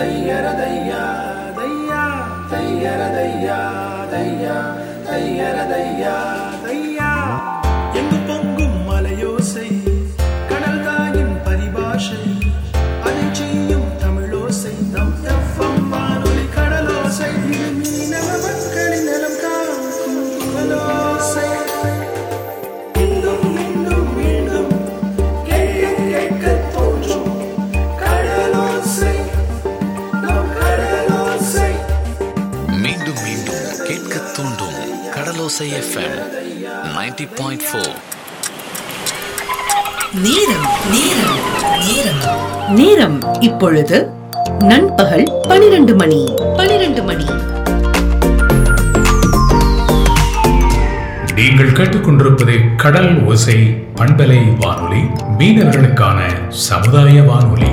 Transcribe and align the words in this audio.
ديا 0.00 0.40
ديا 0.60 1.04
ديا 1.56 2.04
ديا 2.50 3.19
கடலோசை 35.60 35.78
FM 35.78 36.14
90.4 36.90 37.26
point 37.38 37.64
four 37.64 37.90
நேரம் 40.20 40.64
நேரம் 40.92 41.42
நேரம். 41.88 42.22
நேரம் 42.74 43.16
இப்பொழுது 43.40 43.98
நண்பகல் 44.62 45.26
பனிரெண்டு 45.48 45.94
மணி 45.94 46.20
பனிரெண்டு 46.56 47.02
மணி. 47.02 47.26
நீங்கள் 51.34 51.72
கேட்டுக்கொண்டிருப்பது 51.72 52.56
கடல் 52.76 53.12
ஓசை 53.26 53.58
பண்பலை 53.94 54.40
வானொலி 54.56 55.02
மீனவர்களுக்கான 55.38 56.18
சமுதாய 56.66 57.22
வானொலி. 57.22 57.72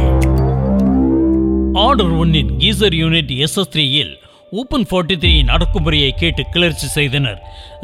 ஆர்டர் 1.79 2.13
ஒன்னின் 2.17 2.57
கீசர் 2.57 2.97
யூனிட் 3.01 3.33
எஸ்எஸ் 3.45 3.73
த்ரீயில் 3.73 4.13
ஓப்பன் 4.51 4.85
ஃபார்ட்டி 4.89 5.15
த்ரீயின் 5.21 5.49
அடக்குமுறையை 5.53 6.09
கேட்டு 6.09 6.43
கிளர்ச்சி 6.51 6.87
செய்தனர். 6.87 7.39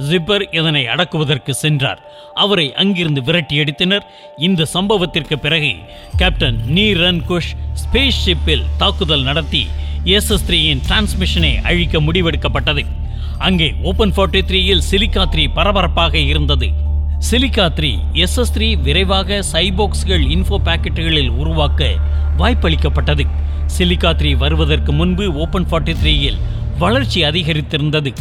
ஜிப்பர் 0.10 0.44
இதனை 0.52 0.88
அடக்குவதற்கு 0.88 1.54
சென்றார். 1.54 2.02
அவரை 2.34 2.74
அங்கிருந்து 2.74 3.22
விரட்டி 3.22 3.60
அடித்தனர். 3.60 4.06
இந்த 4.38 4.68
சம்பவத்திற்கு 4.74 5.36
பிறகு 5.36 5.74
கேப்டன் 6.16 6.60
நீ 6.66 6.94
குஷ் 7.28 7.52
ஸ்பேஸ் 7.82 8.22
ஷிப்பில் 8.26 8.64
தாக்குதல் 8.78 9.24
நடத்தி 9.24 9.68
எஸ்எஸ் 10.06 10.48
த்ரீயின் 10.48 10.82
டிரான்ஸ்மிஷனை 10.88 11.62
அழிக்க 11.64 12.02
முடிவெடுக்கப்பட்டது. 12.02 12.86
அங்கே 13.38 13.74
ஓப்பன் 13.82 14.12
ஃபார்ட்டி 14.12 14.42
த்ரீயில் 14.50 14.88
சிலிக்கா 14.92 15.26
த்ரீ 15.36 15.48
பரபரப்பாக 15.54 16.18
இருந்தது. 16.18 16.70
சிலிக்கா 17.32 17.68
த்ரீ 17.78 17.96
எஸ்எஸ் 18.14 18.54
த்ரீ 18.56 18.82
விரைவாக 18.82 19.44
சைபோக்ஸ்கள் 19.52 20.26
இன்ஃபோ 20.36 20.58
பாக்கெட்டுகளில் 20.66 21.30
உருவாக்க 21.30 21.96
வாய்ப்பளிக்கப்பட்டது. 22.38 23.26
சிலிக்கா 23.76 24.12
த்ரீ 24.20 24.32
வருவதற்கு 24.44 24.92
முன்பு 25.00 25.26
ஓப்பன் 25.44 25.68
ஃபார்ட்டி 25.70 25.94
த்ரீயில் 26.02 26.40
வளர்ச்சி 26.82 27.20
அதிகரித்திருந்தது. 27.30 28.12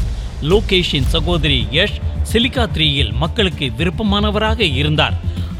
லோகேஷின் 0.51 1.09
சகோதரி 1.15 1.59
யஷ் 1.77 1.99
சிலிக்கா 2.33 2.65
த்ரீயில் 2.75 3.13
மக்களுக்கு 3.23 3.67
விருப்பமானவராக 3.79 4.61
இருந்தார். 4.81 5.17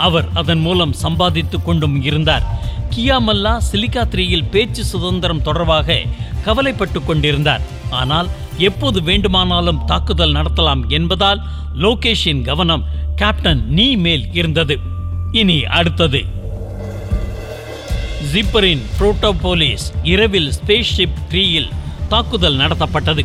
அவர் 0.07 0.29
அதன் 0.41 0.63
மூலம் 0.67 0.95
சம்பாதித்து 1.03 1.63
கொண்டும் 1.63 1.97
இருந்தார். 2.03 2.45
கியாமல்லா 2.95 3.55
சிலிக்கா 3.71 4.03
த்ரீயில் 4.15 4.49
பேச்சு 4.51 4.85
சுதந்திரம் 4.85 5.43
தொடர்பாக 5.43 5.99
கவலைப்பட்டு 6.47 7.01
கொண்டிருந்தார். 7.03 7.65
ஆனால் 8.01 8.29
எப்போது 8.69 8.99
வேண்டுமானாலும் 9.09 9.83
தாக்குதல் 9.87 10.37
நடத்தலாம் 10.39 10.83
என்பதால் 10.99 11.43
லோகேஷின் 11.85 12.43
கவனம் 12.51 12.87
கேப்டன் 13.21 13.63
நீ 13.79 13.89
மேல் 14.05 14.27
இருந்தது. 14.33 14.77
இனி 15.41 15.59
அடுத்தது. 15.79 16.21
ஜிப்பரின் 18.31 18.83
புரோட்டோபோலிஸ் 18.99 19.87
இரவில் 20.03 20.53
ஸ்பேஸ் 20.53 20.91
ஷிப் 20.97 21.17
த்ரீயில் 21.31 21.69
தாக்குதல் 22.09 22.57
நடத்தப்பட்டது. 22.57 23.23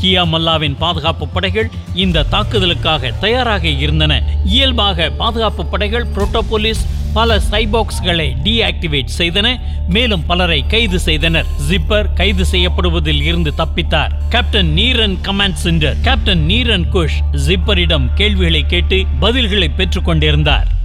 கியா 0.00 0.22
மல்லாவின் 0.32 0.76
பாதுகாப்பு 0.78 1.28
படைகள் 1.28 1.70
இந்த 1.94 2.24
தாக்குதலுக்காக 2.30 3.12
தயாராக 3.20 3.68
இருந்தன. 3.68 4.22
இயல்பாக 4.44 5.10
பாதுகாப்பு 5.10 5.66
படைகள் 5.66 6.06
புரோட்டோபோலிஸ் 6.14 6.84
பல 7.12 7.40
சைபாக்ஸ்களை 7.50 8.28
டீஆக்டிவேட் 8.44 9.16
செய்தன 9.18 9.60
மேலும் 9.88 10.26
பலரை 10.26 10.66
கைது 10.66 10.98
செய்தனர். 10.98 11.46
ஜிப்பர் 11.68 12.12
கைது 12.14 12.44
செய்யப்படுவதில் 12.44 13.22
இருந்து 13.22 13.52
தப்பித்தார். 13.56 14.10
Captain 14.28 14.72
நீரன் 14.76 15.16
command 15.22 15.60
centre 15.66 15.96
captain 16.02 16.46
நீரன் 16.46 16.88
Kush 16.92 17.20
ஜிப்பரிடம் 17.46 18.08
கேள்விகளை 18.14 18.66
கேட்டு 18.66 19.04
பதில்களை 19.20 19.70
பெற்றுக் 19.76 20.04
கொண்டிருந்தார். 20.04 20.76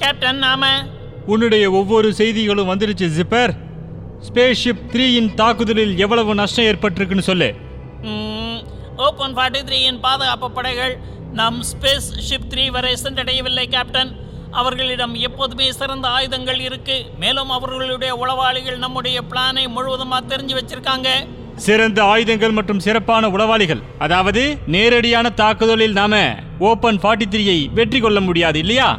கேப்டன் 0.00 0.40
நாம 0.44 0.64
உன்னுடைய 1.32 1.64
ஒவ்வொரு 1.78 2.08
செய்திகளும் 2.18 2.70
வந்துருச்சு 2.70 3.06
ஜிப்பர் 3.16 3.52
ஸ்பேஸ் 4.26 4.60
ஷிப் 4.62 4.84
த்ரீயின் 4.92 5.28
தாக்குதலில் 5.40 5.92
எவ்வளவு 6.04 6.32
நஷ்டம் 6.40 6.66
ஏற்பட்டிருக்குன்னு 6.70 7.24
சொல்லு. 7.28 7.48
ஓப்பன் 9.06 9.34
ஃபார்ட்டி 9.36 9.60
த்ரீயின் 9.68 9.98
பாதுகாப்பு 10.06 10.48
படைகள் 10.56 10.94
நம் 11.40 11.58
ஸ்பேஸ் 11.70 12.08
ஷிப் 12.28 12.48
த்ரீ 12.52 12.64
வரை 12.76 12.92
சென்றடையவில்லை 13.02 13.66
கேப்டன் 13.74 14.12
அவர்களிடம் 14.60 15.14
எப்போதுமே 15.28 15.66
சிறந்த 15.80 16.06
ஆயுதங்கள் 16.16 16.60
இருக்கு. 16.68 16.96
மேலும் 17.22 17.52
அவர்களுடைய 17.56 18.14
உளவாளிகள் 18.22 18.80
நம்முடைய 18.84 19.20
பிளானை 19.32 19.64
முழுவதுமாக 19.76 20.22
தெரிஞ்சு 20.32 20.56
வச்சிருக்காங்க. 20.58 21.08
சிறந்த 21.66 22.00
ஆயுதங்கள் 22.12 22.56
மற்றும் 22.58 22.82
சிறப்பான 22.86 23.28
உளவாளிகள். 23.36 23.84
அதாவது 24.06 24.42
நேரடியான 24.74 25.30
தாக்குதலில் 25.42 25.98
நாம 26.00 26.16
ஓபன் 26.70 27.00
ஃபார்ட்டி 27.04 27.28
த்ரீயை 27.34 27.58
வெற்றி 27.78 28.00
கொள்ள 28.00 28.20
முடியாது 28.28 28.58
இல்லையா? 28.64 28.90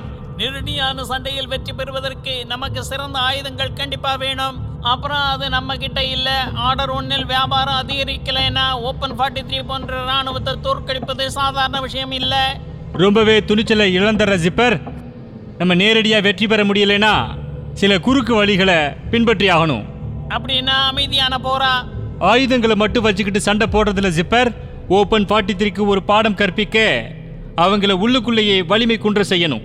நெருடியான 0.41 1.03
சண்டையில் 1.09 1.49
வெற்றி 1.51 1.73
பெறுவதற்கு 1.79 2.33
நமக்கு 2.51 2.81
சிறந்த 2.83 3.17
ஆயுதங்கள் 3.19 3.73
கண்டிப்பா 3.79 4.11
வேணும். 4.21 4.55
அப்புறம் 4.91 5.23
அது 5.33 5.45
நம்ம 5.55 5.75
கிட்ட 5.81 5.99
இல்ல. 6.13 6.29
ஆர்டர் 6.67 6.91
ஒன்னில் 6.95 7.25
வியாபாரம் 7.31 7.79
அதிகரிக்கலைன்னா 7.81 8.63
ஓப்பன் 8.87 9.13
ஃபார்ட்டி 9.17 9.41
த்ரீ 9.49 9.59
போன்ற 9.67 9.99
ராணுவத்தை 10.09 10.53
தோற்கடிப்பது 10.65 11.25
சாதாரண 11.37 11.79
விஷயம் 11.85 12.13
இல்ல. 12.19 12.35
ரொம்பவே 13.03 13.35
துணிச்சலை 13.49 13.87
இழந்துற 13.99 14.37
ஜிப்பர். 14.45 14.75
நம்ம 15.57 15.75
நேரடியா 15.81 16.21
வெற்றி 16.27 16.47
பெற 16.47 16.63
முடியலைன்னா 16.69 17.13
சில 17.81 17.99
குறுக்கு 18.07 18.33
வழிகளை 18.39 18.79
பின்பற்றி 19.11 19.49
ஆகணும். 19.55 19.85
அப்படின்னா 20.35 20.77
அமைதியான 20.91 21.39
போரா? 21.47 21.73
ஆயுதங்களை 22.31 22.77
மட்டும் 22.83 23.07
வச்சுக்கிட்டு 23.07 23.41
சண்டை 23.47 23.67
போடுறதுல 23.75 24.11
ஜிப்பர் 24.19 24.51
ஓபன் 24.99 25.27
ஃபார்ட்டி 25.31 25.55
த்ரீக்கு 25.59 25.85
ஒரு 25.93 26.03
பாடம் 26.09 26.39
கற்பிக்க 26.41 26.77
அவங்கள 27.65 27.93
உள்ளுக்குள்ளேயே 28.05 28.57
வலிமை 28.71 28.97
குன்ற 28.97 29.21
செய்யணும். 29.29 29.63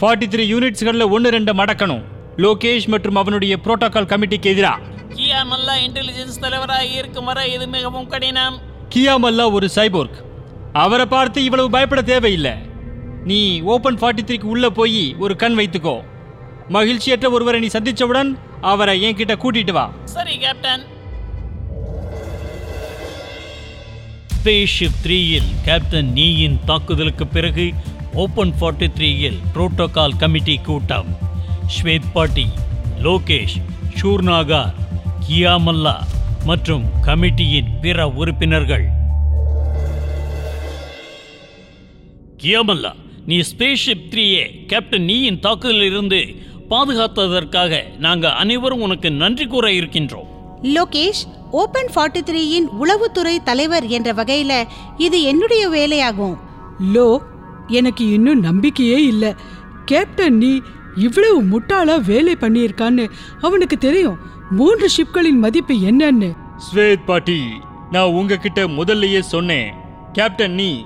ஃபார்ட்டி 0.00 0.26
த்ரீ 0.32 0.44
யூனிட்ஸ்களில் 0.50 1.12
ஒன்று 1.14 1.28
ரெண்டு 1.34 1.52
மடக்கணும். 1.58 2.02
லோகேஷ் 2.44 2.86
மற்றும் 2.92 3.16
அவனுடைய 3.20 3.54
புரோட்டோகால் 3.64 4.08
கமிட்டிக்கு 4.10 4.48
எதிராக 4.52 4.84
கியா 5.14 5.38
நல்லா 5.52 5.74
இன்டெலிஜென்ஸ் 5.86 6.38
தலைவராக 6.44 6.84
இருக்கும் 6.98 7.28
வரை 7.28 7.46
இது 7.54 7.66
மிகவும் 7.74 8.06
கடினம். 8.12 8.56
கியாமல்லா 8.94 9.46
ஒரு 9.56 9.68
சைபோர்க் 9.76 10.20
அவரை 10.82 11.06
பார்த்து 11.14 11.38
இவ்வளவு 11.48 11.72
பயப்பட 11.76 12.02
தேவையில்லை. 12.12 12.54
நீ 13.30 13.40
ஓபன் 13.74 13.98
ஃபார்ட்டி 14.02 14.24
த்ரீக்கு 14.28 14.48
உள்ள 14.54 14.70
போய் 14.78 15.02
ஒரு 15.24 15.36
கண் 15.42 15.58
வைத்துக்கோ. 15.60 15.96
மகிழ்ச்சியற்ற 16.76 17.26
ஒருவரை 17.36 17.60
நீ 17.64 17.70
சந்திச்சவுடன் 17.76 18.32
அவரை 18.72 18.96
என்கிட்ட 19.08 19.36
கூட்டிட்டு 19.42 19.76
வா. 19.80 19.86
சரி 20.16 20.36
கேப்டன் 20.46 20.84
ஸ்பேஸ்ஷிப் 24.38 24.98
த்ரீயில் 25.04 25.52
கேப்டன் 25.68 26.10
நீயின் 26.18 26.58
தாக்குதலுக்கு 26.70 27.26
பிறகு 27.36 27.68
ஓப்பன் 28.22 28.52
ஃபார்ட்டி 28.58 28.86
த்ரீயில் 28.96 29.36
புரோட்டோகால் 29.54 30.14
கமிட்டி 30.18 30.54
கூட்டம் 30.66 31.08
ஸ்வேத் 31.74 32.08
பாட்டி 32.12 32.44
லோகேஷ் 33.02 33.56
ஷூர்நாகார் 33.98 34.72
கியாமல்லா 35.26 35.94
மற்றும் 36.44 36.84
கமிட்டியின் 37.06 37.68
பிற 37.82 38.08
உறுப்பினர்கள். 38.20 38.86
கியாமல்லா 42.42 42.92
நீ 43.26 43.38
ஸ்பேஸ்ஷிப் 43.50 44.08
த்ரீயே 44.10 44.44
கேப்டன் 44.66 45.08
நீயின் 45.12 45.40
தாக்குதலில் 45.46 45.88
இருந்து 45.90 46.20
பாதுகாத்ததற்காக 46.70 47.82
நாங்கள் 47.98 48.36
அனைவரும் 48.42 48.80
உனக்கு 48.80 49.10
நன்றி 49.22 49.46
கூற 49.46 49.68
இருக்கின்றோம். 49.70 50.28
லோகேஷ் 50.76 51.24
ஓபன் 51.62 51.90
ஃபார்ட்டி 51.94 52.24
த்ரீயின் 52.28 52.70
உளவுத்துறை 52.82 53.38
தலைவர் 53.50 53.88
என்ற 53.96 54.12
வகையில் 54.12 54.60
இது 55.06 55.18
என்னுடைய 55.32 55.64
வேலையாகும். 55.78 56.38
லோ 56.94 57.08
எனக்கு 57.68 58.10
இன்னும் 58.10 58.40
நம்பிக்கையே 58.40 59.04
இல்ல. 59.04 59.36
கேப்டன் 59.84 60.36
நீ 60.36 60.60
இவ்வளவு 60.96 61.42
முட்டாளா 61.42 62.04
வேலை 62.04 62.36
பண்ணியிருக்கான்னு 62.40 63.10
அவனுக்கு 63.40 63.78
தெரியும். 63.78 64.18
மூன்று 64.50 64.88
ஷிப்களின் 64.96 65.38
மதிப்பு 65.38 65.74
என்னன்னு. 65.74 66.32
ஸ்வேத் 66.72 67.04
பாட்டி 67.06 67.40
நான் 67.90 68.10
உங்ககிட்ட 68.10 68.66
முதல்லயே 68.66 69.20
சொன்னேன். 69.20 69.72
கேப்டன் 70.12 70.52
நீ 70.52 70.84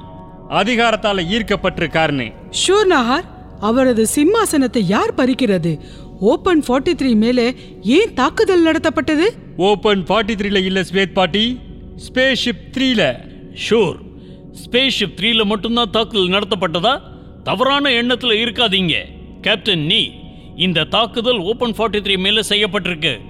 அதிகாரத்தால 0.49 1.23
ஈர்க்கப்பட்டிருக்காருன்னு. 1.31 2.32
ஷூர் 2.67 2.87
நஹார் 2.88 3.25
அவரது 3.61 4.06
சிம்மாசனத்தை 4.14 4.79
யார் 4.79 5.14
பறிக்கிறது? 5.14 5.79
ஓபன் 6.20 6.62
ஃபார்ட்டி 6.69 6.93
த்ரீ 6.94 7.14
மேலே 7.14 7.55
ஏன் 7.81 8.14
தாக்குதல் 8.14 8.67
நடத்தப்பட்டது? 8.67 9.29
ஓபன் 9.56 10.02
ஃபார்ட்டி 10.02 10.34
த்ரீல 10.34 10.64
இல்ல 10.64 10.81
ஸ்வேத் 10.81 11.12
பாட்டி. 11.12 11.58
ஸ்பேஸ் 11.96 12.37
ஷிப் 12.44 12.76
த்ரீல 12.76 13.14
ஷூர். 13.70 14.01
ஸ்பேஸ்ஷிப் 14.52 15.16
த்ரீல 15.16 15.44
மட்டும்தான் 15.44 15.90
தாக்குதல் 15.90 16.38
நடத்தப்பட்டதா? 16.38 17.00
தவறான 17.43 17.90
எண்ணத்தில் 17.90 18.31
இருக்காதீங்க. 18.31 18.94
கேப்டன் 19.40 19.81
நீ 19.81 20.12
இந்த 20.56 20.84
தாக்குதல் 20.84 21.38
ஓபன் 21.38 21.70
ஃபார்ட்டி 21.70 22.00
த்ரீ 22.00 22.19
மேலே 22.19 22.40
செய்யப்பட்டிருக்கு. 22.49 23.20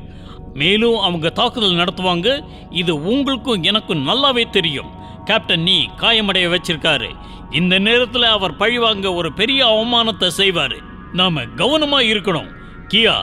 மேலும் 0.54 0.98
அவங்க 0.98 1.30
தாக்குதல் 1.30 1.74
நடத்துவாங்க. 1.74 2.44
இது 2.70 3.02
உங்களுக்கும் 3.02 3.62
எனக்கும் 3.62 4.08
நல்லாவே 4.08 4.50
தெரியும். 4.50 4.90
கேப்டன் 5.24 5.62
நீ 5.62 5.88
காயமடைய 5.96 6.56
வச்சிருக்காரு. 6.56 7.08
இந்த 7.50 7.78
நேரத்தில் 7.78 8.22
அவர் 8.22 8.56
பழிவாங்க 8.56 9.12
ஒரு 9.12 9.32
பெரிய 9.32 9.66
அவமானத்தை 9.66 10.30
செய்வாரு. 10.36 10.78
நாம 11.12 11.44
கவனமாக 11.44 12.02
இருக்கணும். 12.02 12.48
கியா 12.88 13.14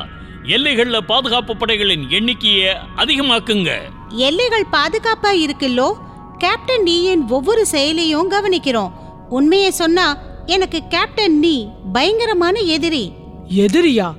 எல்லைகளில் 0.43 1.05
பாதுகாப்பு 1.05 1.57
படைகளின் 1.57 2.09
எண்ணிக்கையை 2.09 2.75
அதிகமாக்குங்க. 2.97 3.79
எல்லைகள் 4.07 4.65
பாதுகாப்பாக 4.71 5.37
இருக்குல்லோ? 5.37 6.07
கேப்டன் 6.39 6.83
நீயின் 6.83 7.27
ஒவ்வொரு 7.27 7.65
செயலையும் 7.65 8.31
கவனிக்கிறோம். 8.31 8.91
உண்மையை 9.29 9.71
சொன்னா 9.71 10.17
எனக்கு 10.45 10.79
கேப்டன் 10.89 11.39
நீ 11.39 11.67
பயங்கரமான 11.93 12.59
எதிரி. 12.59 13.11
எதிரியா? 13.55 14.13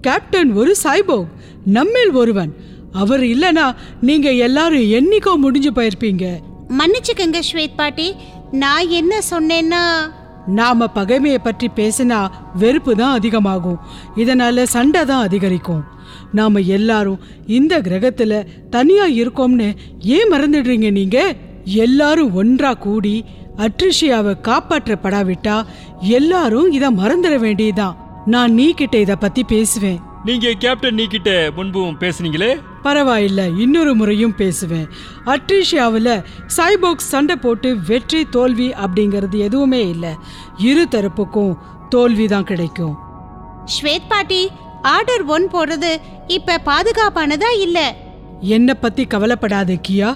கேப்டன் 0.00 0.52
ஒரு 0.52 0.76
சைபோக் 0.84 1.26
நம்மில் 1.64 2.12
ஒருவன். 2.12 2.52
அவர் 2.92 3.20
இல்லனா 3.20 3.74
நீங்க 4.00 4.32
எல்லாரும் 4.32 4.90
என்னைக்கோ 4.96 5.36
முடிஞ்சு 5.36 5.70
போயிருப்பீங்க. 5.70 6.24
மன்னிச்சுக்கங்க 6.78 7.40
ஸ்வேத் 7.52 7.76
பாட்டி. 7.76 8.14
நான் 8.50 8.88
என்ன 8.88 9.18
சொன்னேன்னா? 9.30 10.12
நாம 10.46 10.88
பகைமையை 10.94 11.38
பற்றி 11.42 11.68
பேசினா 11.76 12.28
வெறுப்பு 12.54 12.96
தான் 12.96 13.12
அதிகமாகும். 13.12 13.80
இதனால 14.16 14.62
சண்டை 14.62 15.04
தான் 15.04 15.22
அதிகரிக்கும். 15.22 15.84
நாம 16.32 16.60
எல்லாரும் 16.60 17.18
இந்த 17.46 17.80
கிரகத்துல 17.80 18.44
தனியா 18.70 19.06
இருக்கோம்னு 19.06 19.74
ஏன் 20.00 20.30
மறந்துடுறீங்க 20.30 20.90
நீங்க? 20.90 21.34
எல்லாரும் 21.64 22.34
ஒன்றா 22.34 22.74
கூடி 22.74 23.24
அட்ரிஷியாவை 23.56 24.34
காப்பாற்றப்படாவிட்டா 24.42 25.64
எல்லாரும் 26.00 26.72
இத 26.72 26.90
மறந்துட 26.90 27.36
வேண்டியதுதான். 27.36 28.22
நான் 28.26 28.52
நீ 28.52 28.72
கிட்ட 28.72 28.98
இத 28.98 29.16
பத்தி 29.16 29.44
பேசுவேன். 29.44 30.00
நீங்க 30.24 30.52
கேப்டன் 30.58 30.94
நீ 30.94 31.06
கிட்ட 31.06 31.50
முன்பும் 31.56 31.96
பேசுனீங்களே? 32.00 32.60
பரவாயில்ல 32.82 33.60
இன்னொரு 33.60 33.94
முறையும் 33.94 34.34
பேசுவேன். 34.34 34.88
அட்ரிஷியாவில் 35.26 36.24
சைபோக்ஸ் 36.56 37.10
சண்டை 37.12 37.36
போட்டு 37.36 37.76
வெற்றி 37.86 38.24
தோல்வி 38.24 38.70
அப்படிங்கிறது 38.70 39.36
எதுவுமே 39.36 39.88
இல்லை. 39.88 40.10
இரு 40.58 40.86
தரப்புக்கும் 40.90 41.56
தோல்வி 41.88 42.26
தான் 42.26 42.44
கிடைக்கும். 42.44 42.96
ஸ்வேத் 43.64 44.08
பாட்டி 44.08 44.50
ஆர்டர் 44.82 45.24
ஒன் 45.24 45.48
போடுறது 45.52 45.96
இப்ப 46.26 46.60
பாதுகாப்பானதா 46.66 47.60
இல்ல? 47.60 47.96
என்னை 48.40 48.74
பத்தி 48.74 49.04
கவலைப்படாத 49.04 49.72
கியா. 49.88 50.14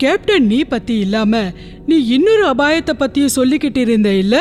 கேப்டன் 0.00 0.46
நீ 0.46 0.58
பத்தி 0.64 0.94
இல்லாம 0.98 1.34
நீ 1.88 1.96
இன்னொரு 2.16 2.44
அபாயத்தை 2.48 2.94
பத்தியும் 2.94 3.36
சொல்லிக்கிட்டு 3.36 3.80
இருந்த 3.86 4.10
இல்ல? 4.14 4.36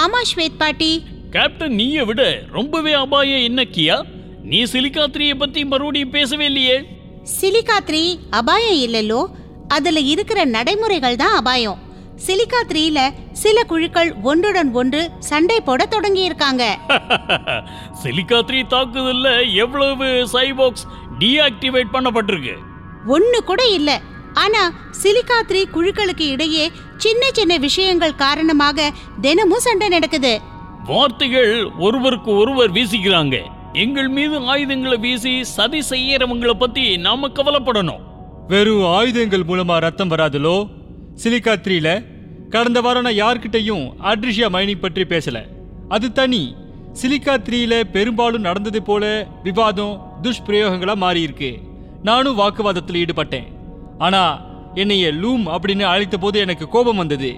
ஆமா 0.00 0.20
ஸ்வேத் 0.30 0.58
பாட்டி. 0.58 0.90
கேப்டன் 1.30 1.74
நீயை 1.74 2.04
விட 2.04 2.22
ரொம்பவே 2.56 2.92
அபாயம் 2.96 3.44
என்ன 3.48 3.60
கியா? 3.74 3.96
நீ 4.44 4.60
சிலிகாத்திரியை 4.72 5.34
பத்தி 5.36 5.60
மறுபடியும் 5.64 6.10
பேசவே 6.10 6.46
இல்லையே. 6.46 6.76
சிலிகாத்ரி 7.34 8.02
அபாயம் 8.30 8.80
இல்லல்லோ 8.86 9.20
அதுல 9.68 10.00
இருக்கிற 10.12 10.38
நடைமுறைகள் 10.54 11.20
தான் 11.22 11.36
அபாயம். 11.36 11.78
சிலிகாத்ரியில 12.26 13.00
சில 13.42 13.58
குழுக்கள் 13.64 14.10
ஒன்றுடன் 14.22 14.70
ஒன்று 14.74 15.00
சண்டை 15.28 15.58
போட 15.60 15.82
தொடங்கி 15.86 16.22
இருக்காங்க 16.24 16.62
சிலிகாத்ரி 18.02 18.60
தாக்குதல்ல 18.72 19.28
எவ்வளவு 19.64 20.06
சைபாக்ஸ் 20.34 20.86
டீஆக்டிவேட் 21.20 21.94
பண்ணப்பட்டிருக்கு? 21.94 22.56
ஒண்ணு 23.08 23.38
கூட 23.46 23.62
இல்ல 23.78 23.90
ஆனா 24.42 24.62
சிலிகாத்ரி 25.02 25.62
குழுக்களுக்கு 25.74 26.26
இடையே 26.28 26.64
சின்ன 26.96 27.26
சின்ன 27.32 27.56
விஷயங்கள் 27.56 28.20
காரணமாக 28.24 28.92
தினமும் 29.20 29.64
சண்டை 29.66 29.88
நடக்குது. 29.88 30.32
வார்த்தைகள் 30.86 31.52
ஒருவருக்கு 31.78 32.30
ஒருவர் 32.32 32.72
வீசிக்கிறாங்க. 32.72 33.36
எங்கள் 33.72 34.08
மீது 34.08 34.36
ஆயுதங்களை 34.46 34.98
வீசி 34.98 35.32
சதி 35.56 35.80
செய்யறவங்கள 35.90 36.52
பத்தி 36.58 36.84
நாம 36.96 37.28
கவலைப்படணும். 37.28 38.04
வெறும் 38.48 38.84
ஆயுதங்கள் 38.84 39.48
மூலமா 39.48 39.76
ரத்தம் 39.78 40.10
வராதுலோ? 40.10 40.56
சிலிக்கா 41.22 41.54
த்ரீல 41.64 41.88
கடந்த 42.50 42.80
வாரம் 42.80 43.06
நான் 43.06 43.20
யார்கிட்டயும் 43.22 43.84
அட்ரிஷியா 44.10 44.48
மைனிங் 44.54 44.84
பற்றி 44.84 45.02
பேசல. 45.02 45.38
அது 45.88 46.06
தனி. 46.12 46.42
சிலிக்கா 47.02 47.34
த்ரீல 47.46 47.74
பெரும்பாலும் 47.92 48.46
நடந்தது 48.48 48.82
போல 48.82 49.04
விவாதம் 49.42 49.94
துஷ்பிரயோகங்களா 50.22 50.94
மாறி 50.96 51.20
இருக்கு 51.20 51.50
நானும் 52.02 52.38
வாக்குவாதத்தில் 52.38 53.00
ஈடுபட்டேன். 53.02 53.48
ஆனா 53.98 54.22
என்னைய 54.74 55.06
லூம் 55.12 55.44
அப்படின்னு 55.54 55.82
அழைத்த 55.82 56.16
போது 56.18 56.38
எனக்கு 56.38 56.68
கோபம் 56.68 56.96
வந்தது. 56.96 57.30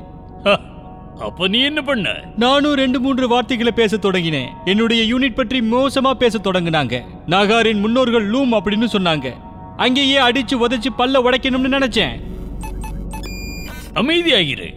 அப்ப 1.19 1.49
நீ 1.49 1.59
என்ன 1.61 1.81
பண்ண? 1.83 2.09
நானும் 2.37 2.75
ரெண்டு 2.75 3.01
மூன்று 3.01 3.29
வார்த்தைகளை 3.29 3.73
பேச 3.73 3.97
தொடங்கினேன். 3.97 4.51
என்னுடைய 4.65 5.03
யூனிட் 5.15 5.35
பற்றி 5.35 5.61
மோசமா 5.61 6.11
பேச 6.11 6.39
தொடங்குனாங்க. 6.39 7.03
நாகாரின் 7.27 7.81
முன்னோர்கள் 7.81 8.31
லூம் 8.31 8.55
அப்படின்னு 8.59 8.89
சொன்னாங்க. 8.93 9.29
அங்கேயே 9.77 10.19
அடிச்சு 10.19 10.55
உதைச்சு 10.62 10.91
பல்ல 10.99 11.23
உடைக்கணும்னு 11.27 11.75
நினைச்சேன். 11.77 12.15
அமைதியாகிரு. 13.95 14.69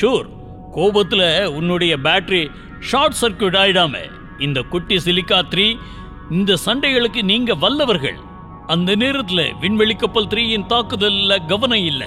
ஷூர் 0.00 0.26
கோபத்துல 0.74 1.22
உன்னுடைய 1.58 1.96
பேட்டரி 2.04 2.42
ஷார்ட் 2.80 3.16
சர்க்யூட் 3.20 3.60
ஆயிடாம. 3.62 3.96
இந்த 4.38 4.60
குட்டி 4.62 4.96
சிலிக்கா 5.04 5.38
த்ரீ 5.50 5.68
இந்த 6.30 6.56
சண்டைகளுக்கு 6.66 7.22
நீங்க 7.22 7.54
வல்லவர்கள். 7.54 8.18
அந்த 8.72 8.96
நேரத்துல 8.96 9.58
விண்வெளி 9.60 9.94
கப்பல் 9.94 10.26
த்ரீயின் 10.26 10.66
தாக்குதல்ல 10.66 11.46
கவனம் 11.46 11.84
இல்ல. 11.84 12.02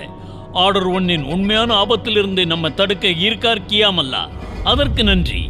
ஆர்டர் 0.54 0.88
ஒன்னின் 0.88 1.24
உண்மையான 1.24 1.70
ஆபத்திலிருந்து 1.84 2.46
நம்ம 2.46 2.70
தடுக்க 2.70 3.08
இருக்கார் 3.08 3.62
கியாமல்லா. 3.68 4.24
அதற்கு 4.64 5.04
நன்றி. 5.04 5.50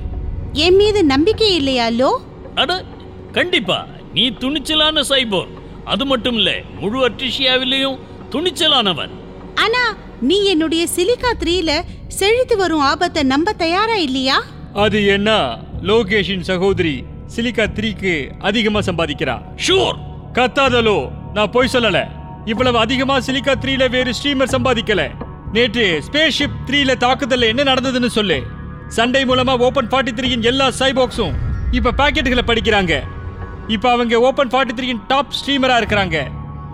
என் 0.54 0.75
மீது 0.75 1.04
நம்பிக்கை 1.04 1.56
இல்லையா 1.56 1.88
லோ? 1.89 2.12
அட 2.56 2.86
கண்டிப்பா. 3.31 3.86
நீ 4.13 4.30
துணிச்சலான 4.30 5.04
சைபோர். 5.10 5.51
அது 5.86 6.06
மட்டும் 6.06 6.36
இல்ல 6.36 6.50
முழு 6.80 7.10
அட்ரிஷியாவிலையும் 7.10 8.00
துணிச்சலானவன் 8.30 9.13
ஆனா 9.56 9.83
நீ 10.21 10.45
என்னுடைய 10.45 10.88
சிலிகா 10.95 11.31
த்ரீல 11.42 11.71
செழித்து 12.07 12.57
வரும் 12.57 12.80
ஆபத்தை 12.80 13.24
நம்ப 13.24 13.54
தயாரா 13.54 13.95
இல்லையா? 13.95 14.38
அது 14.74 15.06
என்ன? 15.06 15.30
லோகேஷின் 15.81 16.48
சகோதரி 16.50 17.04
சிலிக்கா 17.36 17.65
த்ரீக்கு 17.75 18.13
அதிகமா 18.39 18.80
சம்பாதிக்கிறா. 18.80 19.36
ஷூர் 19.68 19.98
கத்தாதலோ 20.33 21.12
நான் 21.33 21.51
போய் 21.51 21.69
சொல்லல. 21.74 22.07
இவ்வளவு 22.45 22.77
அதிகமா 22.77 23.18
சிலிக்கா 23.18 23.53
த்ரீல 23.62 23.89
வேறு 23.89 24.12
ஸ்ட்ரீமர் 24.12 24.53
சம்பாதிக்கல. 24.56 25.01
நேற்று 25.53 26.03
ஸ்பேஸ் 26.07 26.38
ஷிப் 26.39 26.57
த்ரீல 26.65 26.94
தாக்குதல்ல 26.95 27.47
என்ன 27.47 27.63
நடந்ததுன்னு 27.63 28.07
சொல்லு. 28.07 28.41
சண்டை 28.88 29.25
மூலமா 29.25 29.57
ஓபன் 29.57 29.88
ஃபார்ட்டி 29.88 30.13
த்ரீயின் 30.15 30.41
எல்லா 30.41 30.68
சைபாக்ஸும் 30.80 31.33
இப்ப 31.71 31.91
பாக்கெட்டுகளை 31.97 32.44
படிக்கிறாங்க. 32.47 33.01
இப்ப 33.68 33.91
அவங்க 33.91 34.19
ஓபன் 34.19 34.48
ஃபார்ட்டி 34.48 34.74
த்ரீயின் 34.75 35.01
டாப் 35.07 35.34
ஸ்ட்ரீமரா 35.39 35.77
இருக்கிறாங்க. 35.81 36.17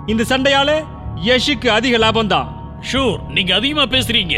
இந்த 0.08 0.24
சண்டையால 0.30 0.86
யஷுக்கு 1.26 1.68
அதிக 1.68 1.98
லாபம் 1.98 2.28
தான் 2.28 2.80
ஷூர் 2.92 3.18
நீங்க 3.28 3.56
அதிகமா 3.56 3.82
பேசுறீங்க. 3.82 4.38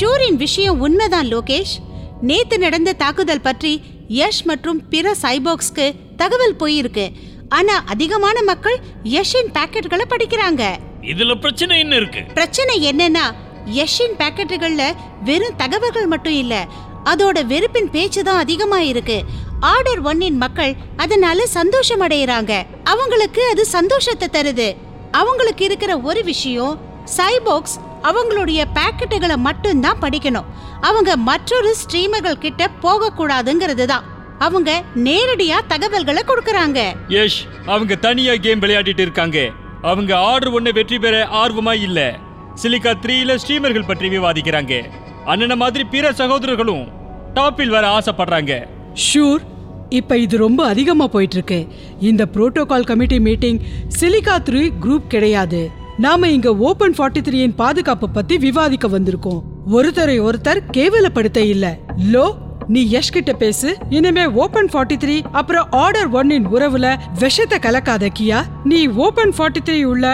ஷூரின் 0.00 0.36
விஷயம் 0.36 0.80
உண்மைதான் 0.80 1.26
லோகேஷ். 1.26 1.74
நேத்து 2.20 2.58
நடந்த 2.58 2.92
தாக்குதல் 2.92 3.40
பற்றி 3.40 3.82
யஷ் 4.08 4.44
மற்றும் 4.44 4.88
பிற 4.88 5.14
சைபாக்ஸ்க்கு 5.22 5.86
தகவல் 6.16 6.56
போயிருக்கு. 6.60 7.12
ஆனா 7.48 7.82
அதிகமான 7.86 8.42
மக்கள் 8.42 8.78
யஷின் 9.04 9.50
பாக்கெட்டுகளை 9.52 10.04
படிக்கிறாங்க. 10.10 10.62
இதுல 11.02 11.34
பிரச்சனை 11.34 11.78
என்ன 11.78 11.96
இருக்கு? 11.96 12.24
பிரச்சனை 12.34 12.90
என்னன்னா 12.90 13.32
யஷின் 13.66 14.16
பாக்கெட்டுகள்ல 14.18 14.92
வெறும் 15.24 15.56
தகவல்கள் 15.56 16.06
மட்டும் 16.06 16.32
இல்ல 16.32 16.66
அதோட 17.04 17.46
வெறுப்பின் 17.46 17.90
பேச்சு 17.90 18.24
தான் 18.24 18.36
அதிகமா 18.36 18.80
இருக்கு. 18.80 19.24
ஆர்டர் 19.60 20.02
ஒன்னின் 20.02 20.36
மக்கள் 20.36 20.74
அதனால 20.96 21.46
சந்தோஷம் 21.46 22.00
அடையறாங்க. 22.00 22.62
அவங்களுக்கு 22.84 23.48
அது 23.48 23.66
சந்தோஷத்தை 23.66 24.28
தருது. 24.32 24.76
அவங்களுக்கு 25.10 25.64
இருக்கிற 25.64 25.98
ஒரு 25.98 26.24
விஷயம் 26.24 26.80
சைபாக்ஸ் 27.16 27.78
அவங்களுடைய 28.02 28.64
பாக்கெட்டுகளை 28.74 29.36
மட்டும்தான் 29.36 30.00
படிக்கணும். 30.00 30.44
அவங்க 30.80 31.16
மற்றொரு 31.16 31.74
ஸ்ட்ரீமர்கள் 31.80 32.44
கிட்ட 32.44 32.68
போக 32.68 33.12
கூடாதுங்கிறது 33.18 33.84
தான். 33.84 34.04
அவங்க 34.38 34.82
நேரடியா 34.96 35.56
தகவல்களை 35.68 36.22
கொடுக்கறாங்க. 36.26 36.80
யஷ் 37.08 37.40
அவங்க 37.66 37.94
தனியா 37.94 38.34
கேம் 38.36 38.60
விளையாடிட்டு 38.60 39.00
இருக்காங்க. 39.00 39.50
அவங்க 39.82 40.16
ஆர்டர் 40.16 40.52
ஒண்ணு 40.52 40.72
வெற்றி 40.72 40.98
பெற 40.98 41.28
ஆர்வமா 41.32 41.72
இல்ல. 41.82 42.18
சிலிக்கா 42.62 42.92
த்ரீல 43.02 43.38
ஸ்ட்ரீமர்கள் 43.46 43.86
பற்றி 43.86 44.08
விவாதிக்கிறாங்க. 44.08 44.82
அண்ணன 45.26 45.56
மாதிரி 45.56 45.84
பிற 45.84 46.12
சகோதரர்களும் 46.12 46.88
டாப்பில் 47.34 47.68
வர 47.68 47.98
ஆசைப்படுறாங்க. 47.98 48.66
ஷூர் 48.94 49.42
இப்ப 49.88 50.18
இது 50.18 50.36
ரொம்ப 50.36 50.66
அதிகமா 50.66 51.06
போயிட்டு 51.06 51.34
இருக்கு 51.34 51.66
இந்த 52.00 52.26
protocol 52.32 52.84
committee 52.84 53.20
meeting 53.20 53.60
silica 54.00 54.36
three 54.48 54.72
group 54.82 55.06
கிடையாது. 55.08 55.70
நாம 55.98 56.28
இங்க 56.28 56.56
ஓபன் 56.56 56.94
ஃபார்ட்டி 56.98 57.22
த்ரீயின் 57.28 57.54
பாதுகாப்பு 57.54 58.10
பத்தி 58.10 58.38
விவாதிக்க 58.38 58.88
வந்திருக்கோம். 58.88 59.40
ஒருத்தரை 59.70 60.18
ஒருத்தர் 60.28 60.60
கேவலப்படுத்த 60.72 61.38
இல்ல. 61.38 61.76
லோ 62.12 62.26
நீ 62.74 62.80
யஷ் 62.92 63.12
கிட்ட 63.16 63.32
பேசு. 63.42 63.68
இனிமே 63.96 64.24
ஓபன் 64.42 64.68
ஃபார்ட்டி 64.72 64.96
த்ரீ 65.02 65.14
அப்புறம் 65.38 65.68
ஆர்டர் 65.82 66.10
ஒன்னின் 66.18 66.48
உறவுல 66.54 66.86
விஷத்தை 67.22 67.58
கலக்காத 67.66 68.10
கியா. 68.18 68.40
நீ 68.70 68.80
ஓபன் 69.04 69.32
ஃபார்ட்டி 69.36 69.60
த்ரீ 69.68 69.78
உள்ள 69.92 70.06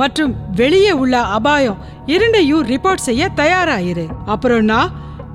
மற்றும் 0.00 0.32
வெளியே 0.60 0.92
உள்ள 1.02 1.20
அபாயம் 1.36 1.78
இரண்டையும் 2.14 2.64
ரிப்போர்ட் 2.72 3.06
செய்ய 3.08 3.28
தயாராயிரு. 3.40 4.06
அப்புறம் 4.34 4.66
நான் 4.72 4.90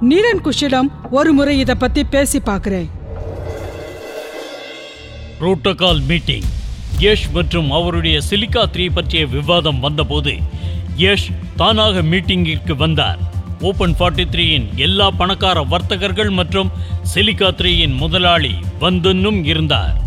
நீரன் 0.10 0.44
குஷிடம் 0.48 0.90
ஒரு 1.18 1.32
முறை 1.38 1.54
இதை 1.64 1.76
பத்தி 1.84 2.04
பேசி 2.16 2.40
பார்க்கிறேன் 2.50 2.90
புரோட்டோகால் 5.40 6.02
மீட்டிங். 6.10 6.46
யஷ் 7.06 7.28
மற்றும் 7.38 7.70
அவருடைய 7.78 8.18
சிலிக்கா 8.30 8.66
த்ரீ 8.74 8.88
பற்றிய 8.98 9.24
விவாதம் 9.38 9.80
வந்தபோது 9.86 10.34
யஷ் 11.06 11.30
தானாக 11.62 12.02
மீட்டிங்கிற்கு 12.12 12.76
வந்தார். 12.84 13.22
ஓபன் 13.62 13.96
ஃபார்ட்டி 14.00 14.26
த்ரீயின் 14.32 14.76
எல்லா 14.76 15.12
பணக்கார 15.12 15.62
வர்த்தகர்கள் 15.62 16.30
மற்றும் 16.30 16.70
சிலிக்கா 17.14 17.50
த்ரீயின் 17.52 17.98
முதலாளி 17.98 18.52
வந்துன்னும் 18.80 19.46
இருந்தார். 19.46 20.02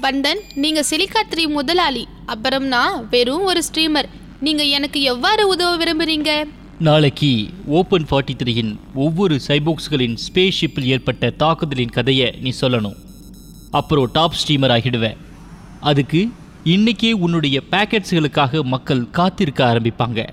பண்டன் 0.00 0.40
நீங்க 0.54 0.84
சிலிக்கா 0.90 1.22
த்ரீ 1.30 1.46
முதலாளி. 1.46 2.08
அப்புறம் 2.26 2.64
நான் 2.64 3.08
வெறும் 3.08 3.44
ஒரு 3.44 3.62
ஸ்ட்ரீமர் 3.72 4.08
நீங்க 4.40 4.62
எனக்கு 4.62 5.02
எவ்வாறு 5.02 5.48
உதவ 5.48 5.76
விரும்புறீங்க? 5.76 6.44
நாளைக்கு 6.78 7.48
ஓப்பன் 7.66 8.06
ஃபார்ட்டி 8.10 8.34
த்ரீயின் 8.44 8.76
ஒவ்வொரு 8.94 9.40
சைபோக்ஸ்களின் 9.48 10.16
ஸ்பேஸ் 10.26 10.52
ஷிப்பில் 10.60 10.84
ஏற்பட்ட 10.84 11.30
தாக்குதலின் 11.30 11.90
கதையை 11.90 12.34
நீ 12.40 12.52
சொல்லணும். 12.60 12.96
அப்புறம் 13.70 14.08
டாப் 14.12 14.32
ஸ்ட்ரீமர் 14.32 14.74
ஆகிடுவேன். 14.76 15.16
அதுக்கு 15.80 16.28
இன்னைக்கே 16.64 17.12
உன்னுடைய 17.12 17.62
பேக்கெட்ஸ்களுக்காக 17.70 18.62
மக்கள் 18.62 19.10
காத்திருக்க 19.10 19.64
ஆரம்பிப்பாங்க. 19.64 20.28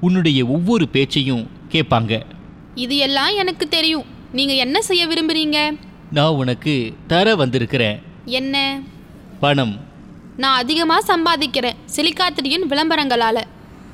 உன்னுடைய 0.00 0.46
ஒவ்வொரு 0.46 0.88
பேச்சையும் 0.88 1.50
கேட்பாங்க. 1.70 2.22
இது 2.74 2.96
எல்லாம் 2.96 3.34
எனக்கு 3.34 3.68
தெரியும். 3.68 4.04
நீங்க 4.32 4.52
என்ன 4.52 4.82
செய்ய 4.82 5.06
விரும்புறீங்க? 5.06 5.78
நான் 6.10 6.32
உனக்கு 6.32 6.94
தர 7.06 7.36
வந்திருக்கிறேன். 7.36 8.02
என்ன? 8.24 8.80
பணம். 9.40 9.80
நான் 10.36 10.56
அதிகமா 10.56 10.98
சம்பாதிக்கிறேன். 11.00 11.76
சிலிக்கா 11.96 12.26
த்ரீயின் 12.34 12.66
விளம்பரங்களால. 12.68 13.42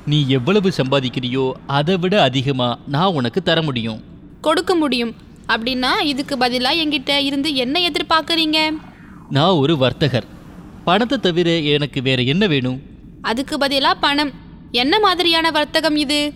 நீ 0.05 0.25
எவ்வளவு 0.27 0.71
சம்பாதிக்கிறியோ 0.77 1.51
அதை 1.67 1.97
விட 1.97 2.21
அதிகமாக 2.21 2.79
நான் 2.87 3.13
உனக்கு 3.13 3.43
தர 3.43 3.61
முடியும். 3.61 4.03
கொடுக்க 4.41 4.75
முடியும். 4.75 5.15
அப்படின்னா 5.47 6.01
இதுக்கு 6.03 6.37
பதிலா 6.37 6.69
என்கிட்ட 6.85 7.17
இருந்து 7.17 7.55
என்ன 7.55 7.79
எதிர்பார்க்கறீங்க? 7.79 8.77
நான் 9.29 9.51
ஒரு 9.51 9.77
வர்த்தகர். 9.77 10.33
பணத்தை 10.85 11.17
தவிர 11.17 11.49
எனக்கு 11.57 12.01
வேற 12.01 12.21
என்ன 12.21 12.47
வேணும்? 12.47 12.81
அதுக்கு 13.21 13.57
பதிலா 13.57 13.91
பணம். 13.99 14.31
என்ன 14.71 14.99
மாதிரியான 14.99 15.51
வர்த்தகம் 15.51 15.95
இது? 15.95 16.33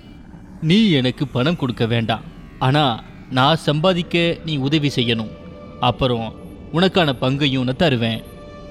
நீ 0.62 0.90
எனக்கு 0.90 1.28
பணம் 1.28 1.56
கொடுக்க 1.56 1.86
வேண்டாம். 1.86 2.24
ஆனா 2.60 3.04
நான் 3.30 3.56
சம்பாதிக்க 3.56 4.38
நீ 4.46 4.58
உதவி 4.58 4.92
செய்யணும். 4.96 5.32
அப்புறம் 5.80 6.34
உனக்கான 6.74 7.14
பங்கையும் 7.14 7.64
நான் 7.64 7.76
தருவேன். 7.76 8.22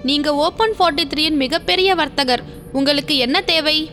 நீங்க 0.02 0.34
ஓப்பன் 0.34 0.74
ஃபார்ட்டி 0.78 1.04
த்ரீயின் 1.04 1.36
மிகப்பெரிய 1.36 1.94
வர்த்தகர். 1.94 2.42
உங்களுக்கு 2.72 3.16
என்ன 3.16 3.40
தேவை? 3.40 3.90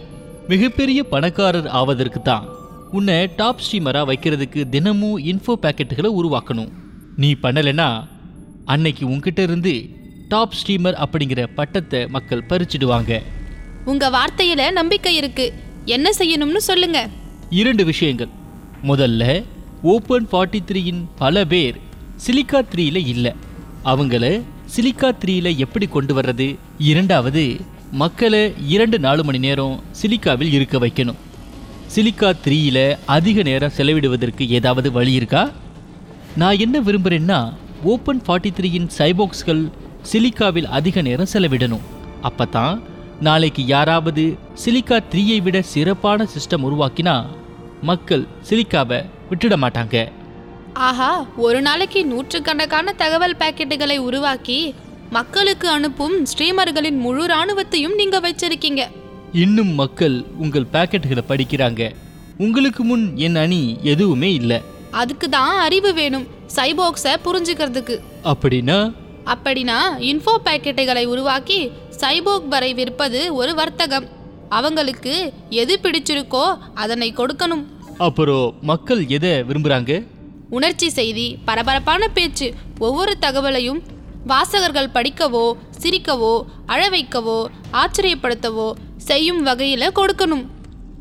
மிகப்பெரிய 0.47 1.03
பணக்காரர் 1.03 1.67
ஆவதற்கு 1.67 2.21
தான் 2.21 2.47
உன்னை 2.91 3.29
டாப் 3.35 3.61
ஸ்ட்ரீமரா 3.65 4.01
வைக்கிறதுக்கு 4.09 4.69
தினமும் 4.69 5.17
இன்ஃபோ 5.17 5.53
பேக்கெட்டுகளை 5.61 6.11
உருவாக்கணும். 6.21 6.71
நீ 7.15 7.35
பண்ணலைன்னா 7.43 8.07
அன்னைக்கு 8.65 9.07
உன்கிட்ட 9.07 9.39
இருந்து 9.39 9.73
டாப் 10.27 10.51
ஸ்ட்ரீமர் 10.51 11.03
அப்படிங்கிற 11.03 11.47
பட்டத்தை 11.55 12.07
மக்கள் 12.07 12.45
பறிச்சிடுவாங்க. 12.49 13.23
உங்க 13.85 14.09
வார்த்தையில 14.09 14.71
நம்பிக்கை 14.71 15.15
இருக்கு. 15.15 15.53
என்ன 15.85 16.09
செய்யணும்னு 16.17 16.57
சொல்லுங்க. 16.57 17.09
இரண்டு 17.49 17.85
விஷயங்கள். 17.85 18.27
முதல்ல 18.83 19.43
ஓப்பன் 19.81 20.27
ஃபார்ட்டி 20.31 20.59
த்ரீயின் 20.67 21.05
பல 21.15 21.45
பேர் 21.45 21.77
சிலிக்கா 22.27 22.61
த்ரீல 22.75 22.95
இல்லை. 22.95 23.33
அவங்கள 23.85 24.43
சிலிக்கா 24.75 25.11
த்ரீல 25.25 25.55
எப்படி 25.55 25.87
கொண்டு 25.87 26.21
வர்றது? 26.21 26.57
இரண்டாவது 26.77 27.59
மக்களை 27.91 28.53
இரண்டு 28.67 28.99
நாலு 28.99 29.23
மணி 29.23 29.37
நேரம் 29.37 29.83
சிலிக்காவில் 30.01 30.53
இருக்க 30.53 30.77
வைக்கணும். 30.77 31.15
சிலிக்கா 31.95 32.33
த்ரீல 32.45 32.97
அதிக 33.05 33.41
நேரம் 33.41 33.71
செலவிடுவதற்கு 33.77 34.47
ஏதாவது 34.47 34.91
வழி 34.91 35.11
இருக்கா? 35.11 35.51
நான் 36.35 36.59
என்ன 36.59 36.79
விரும்புகிறேன்னா 36.79 37.53
ஓப்பன் 37.83 38.21
ஃபார்ட்டி 38.27 38.51
த்ரீயின் 38.59 38.89
சைபோக்ஸ்கள் 38.97 39.71
சிலிக்காவில் 40.09 40.69
அதிக 40.77 41.01
நேரம் 41.07 41.31
செலவிடணும். 41.33 41.85
அப்போ 42.27 42.45
தான் 42.55 42.75
நாளைக்கு 43.27 43.61
யாராவது 43.73 44.23
சிலிக்கா 44.63 44.97
த்ரீயை 45.11 45.39
விட 45.45 45.57
சிறப்பான 45.73 46.27
சிஸ்டம் 46.33 46.65
உருவாக்கினா 46.67 47.15
மக்கள் 47.89 48.23
சிலிக்காவை 48.49 48.99
விட்டுட 49.29 49.55
மாட்டாங்க. 49.63 49.95
ஆஹா 50.87 51.11
ஒரு 51.45 51.59
நாளைக்கு 51.67 51.99
நூற்றுக்கணக்கான 52.11 52.93
தகவல் 53.01 53.39
பாக்கெட்டுகளை 53.41 53.97
உருவாக்கி 54.07 54.59
மக்களுக்கு 55.17 55.67
அனுப்பும் 55.69 56.15
ஸ்ட்ரீமர்களின் 56.31 56.99
முழு 57.05 57.23
ராணுவத்தையும் 57.33 57.97
நீங்க 57.99 58.19
வச்சிருக்கீங்க. 58.25 58.83
இன்னும் 59.43 59.73
மக்கள் 59.81 60.17
உங்கள் 60.43 60.71
பாக்கெட்டுகளை 60.75 61.23
படிக்கிறாங்க. 61.31 61.81
உங்களுக்கு 62.45 62.83
முன் 62.89 63.05
என் 63.25 63.39
அணி 63.43 63.61
எதுவுமே 63.93 64.29
இல்லை. 64.39 64.59
அதுக்கு 65.01 65.29
தான் 65.37 65.55
அறிவு 65.65 65.93
வேணும் 65.99 66.27
சைபோக்ஸை 66.55 67.13
புரிஞ்சுக்கிறதுக்கு. 67.25 67.97
அப்படின்னா 68.33 68.77
அப்படின்னா 69.33 69.77
இன்ஃபோ 70.09 70.33
பாக்கெட்டுகளை 70.47 71.03
உருவாக்கி 71.13 71.59
சைபோக் 72.01 72.47
வரை 72.53 72.71
விற்பது 72.79 73.21
ஒரு 73.39 73.53
வர்த்தகம். 73.61 74.07
அவங்களுக்கு 74.57 75.13
எது 75.61 75.73
பிடிச்சிருக்கோ 75.83 76.45
அதனை 76.83 77.09
கொடுக்கணும். 77.19 77.63
அப்புறம் 78.07 78.47
மக்கள் 78.71 79.01
எதை 79.17 79.33
விரும்புகிறாங்க 79.49 79.93
உணர்ச்சி 80.57 80.87
செய்தி 80.97 81.27
பரபரப்பான 81.47 82.07
பேச்சு 82.17 82.47
ஒவ்வொரு 82.87 83.13
தகவலையும் 83.25 83.81
வாசகர்கள் 84.31 84.93
படிக்கவோ 84.97 85.45
சிரிக்கவோ 85.81 86.33
அழ 86.73 86.81
வைக்கவோ 86.95 87.39
ஆச்சரியப்படுத்தவோ 87.81 88.67
செய்யும் 89.09 89.41
வகையில் 89.47 89.95
கொடுக்கணும். 89.99 90.45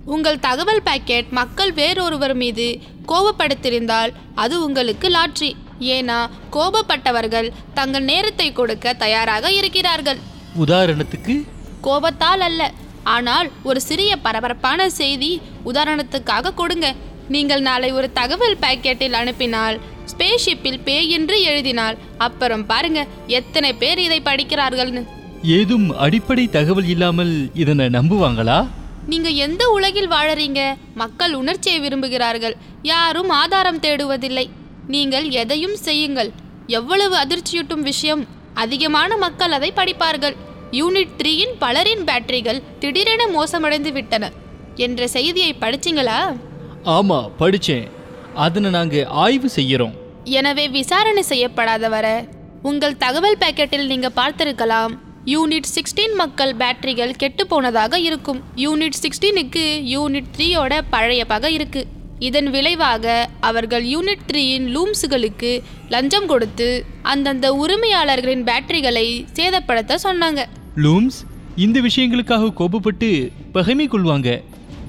உங்கள் 0.06 0.40
தகவல் 0.40 0.82
பாக்கெட் 0.82 1.30
மக்கள் 1.30 1.72
வேறொருவர் 1.72 2.34
மீது 2.34 2.80
கோபப்படுத்தியிருந்தால் 3.10 4.12
அது 4.34 4.64
உங்களுக்கு 4.64 5.08
லாட்ரி. 5.08 5.50
ஏன்னா 5.78 6.18
கோபப்பட்டவர்கள் 6.56 7.52
தங்கள் 7.74 8.04
நேரத்தை 8.04 8.52
கொடுக்க 8.52 8.94
தயாராக 8.94 9.50
இருக்கிறார்கள். 9.52 10.18
உதாரணத்துக்கு? 10.64 11.34
கோபத்தால் 11.80 12.40
அல்ல. 12.40 12.70
ஆனால் 13.02 13.50
ஒரு 13.62 13.80
சிறிய 13.80 14.16
பரபரப்பான 14.16 14.90
செய்தி 14.90 15.40
உதாரணத்துக்காக 15.64 16.54
கொடுங்க. 16.54 16.94
நீங்கள் 17.28 17.60
நாளை 17.60 17.92
ஒரு 17.92 18.12
தகவல் 18.12 18.60
பாக்கெட்டில் 18.60 19.18
அனுப்பினால் 19.22 19.80
ஸ்பேஸ்ஷிப்பில் 20.12 20.82
பேய் 20.84 21.08
என்று 21.08 21.42
எழுதினால் 21.42 21.98
அப்புறம் 22.18 22.66
பாருங்க 22.66 23.06
எத்தனை 23.26 23.74
பேர் 23.74 23.98
இதை 23.98 24.20
படிக்கிறார்கள்னு. 24.20 25.02
ஏதும் 25.42 25.90
அடிப்படை 25.90 26.48
தகவல் 26.48 26.88
இல்லாமல் 26.88 27.50
இதனை 27.54 27.86
நம்புவாங்களா? 27.86 28.58
நீங்க 29.06 29.28
எந்த 29.28 29.68
உலகில் 29.68 30.10
வாழறீங்க? 30.10 30.74
மக்கள் 30.94 31.34
உணர்ச்சியை 31.34 31.80
விரும்புகிறார்கள். 31.80 32.54
யாரும் 32.82 33.28
ஆதாரம் 33.28 33.80
தேடுவதில்லை. 33.80 34.46
நீங்கள் 34.86 35.28
எதையும் 35.28 35.76
செய்யுங்கள். 35.76 36.30
எவ்வளவு 36.66 37.16
அதிர்ச்சியூட்டும் 37.16 37.84
விஷயம். 37.90 38.26
அதிகமான 38.54 39.16
மக்கள் 39.16 39.52
அதை 39.52 39.72
படிப்பார்கள். 39.76 40.36
யூனிட் 40.70 41.14
த்ரீயின் 41.18 41.54
பலரின் 41.58 42.04
பேட்டரிகள் 42.04 42.62
திடீரென 42.78 43.26
மோசமடைந்து 43.26 43.92
விட்டன. 43.92 44.30
என்ற 44.74 45.08
செய்தியை 45.08 45.54
படிச்சிங்களா? 45.60 46.36
ஆமா 46.84 47.30
படிச்சேன். 47.38 47.90
அதனை 48.34 48.70
நாங்க 48.70 49.06
ஆய்வு 49.08 49.50
செய்யறோம். 49.56 49.94
எனவே 50.24 50.68
விசாரணை 50.68 51.22
செய்யப்படாத 51.22 51.88
வர 51.88 52.24
உங்கள் 52.62 52.96
தகவல் 52.96 53.40
பாக்கெட்டில் 53.40 53.86
நீங்க 53.86 54.10
பார்த்திருக்கலாம். 54.16 54.98
யூனிட் 55.26 55.62
சிக்ஸ்டீன் 55.74 56.14
மக்கள் 56.16 56.54
பேட்டரிகள் 56.56 57.10
கெட்டு 57.10 57.46
போனதாக 57.46 57.98
இருக்கும். 57.98 58.42
யூனிட் 58.56 58.92
சிக்ஸ்டீனுக்கு 59.02 59.82
யூனிட் 59.82 60.24
த்ரீயோட 60.38 60.80
பழைய 60.90 61.24
பகை 61.24 61.54
இருக்கு. 61.54 61.86
இதன் 62.18 62.50
விளைவாக 62.50 63.28
அவர்கள் 63.40 63.84
யூனிட் 63.84 64.30
த்ரீயின் 64.32 64.76
லூம்ஸுகளுக்கு 64.76 65.62
லஞ்சம் 65.88 66.26
கொடுத்து 66.26 66.84
அந்தந்த 67.02 67.52
உரிமையாளர்களின் 67.52 68.44
பேட்டரிகளை 68.44 69.26
சேதப்படுத்த 69.34 69.94
சொன்னாங்க. 70.02 70.44
லூம்ஸ்? 70.76 71.18
இந்த 71.56 71.80
விஷயங்களுக்காக 71.80 72.52
கோபப்பட்டு 72.58 73.30
பகைமை 73.52 73.88
கொள்வாங்க. 73.88 74.42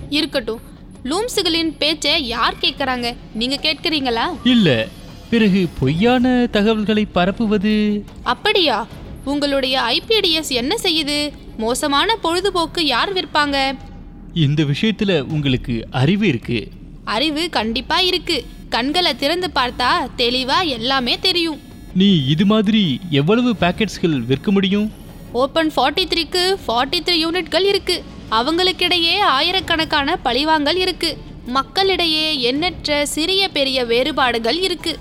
இருக்கட்டும். 0.09 0.59
லூம்ஸுகளின் 1.03 1.75
பேச்சை 1.77 2.27
யார் 2.27 2.55
கேட்குறாங்க 2.61 3.15
நீங்க 3.33 3.55
கேட்குறீங்களா? 3.61 4.21
இல்ல. 4.43 4.87
பிறகு 5.29 5.67
பொய்யான 5.79 6.47
தகவல்களை 6.51 7.07
பரப்புவது? 7.15 8.03
அப்படியா? 8.23 8.87
உங்களுடைய 9.25 9.81
ஐபிடிஎஸ் 9.81 10.49
என்ன 10.49 10.75
செய்யுது? 10.83 11.31
மோசமான 11.57 12.15
பொழுதுபோக்கு 12.15 12.85
யார் 12.85 13.13
விற்பாங்க? 13.13 13.77
இந்த 14.33 14.63
விஷயத்துல 14.63 15.21
உங்களுக்கு 15.21 15.87
அறிவு 15.91 16.27
இருக்கு. 16.27 16.67
அறிவு 17.03 17.49
கண்டிப்பா 17.49 17.99
இருக்கு. 17.99 18.45
கண்களை 18.69 19.15
திறந்து 19.15 19.49
பார்த்தா 19.55 19.87
தெளிவா 20.17 20.67
எல்லாமே 20.67 21.19
தெரியும். 21.19 21.59
நீ 21.93 22.25
இது 22.27 22.45
மாதிரி 22.45 22.99
எவ்வளவு 23.09 23.55
பாக்கெட்ஸ்கள் 23.59 24.25
விற்க 24.25 24.51
முடியும்? 24.51 24.91
ஓப்பன் 25.31 25.71
ஃபார்ட்டி 25.75 26.05
த்ரீக்கு 26.05 26.55
ஃபார்ட்டி 26.67 26.99
த்ரீ 27.05 27.11
யூனிட்கள் 27.11 27.65
இருக்கு. 27.65 28.03
அவங்களுக்கிடையே 28.31 29.19
ஆயிரக்கணக்கான 29.19 30.15
பழிவாங்கல் 30.15 30.77
இருக்கு. 30.77 31.17
மக்களிடையே 31.45 32.39
எண்ணற்ற 32.39 33.05
சிறிய 33.05 33.49
பெரிய 33.49 33.85
வேறுபாடுகள் 33.85 34.61
இருக்கு. 34.61 34.97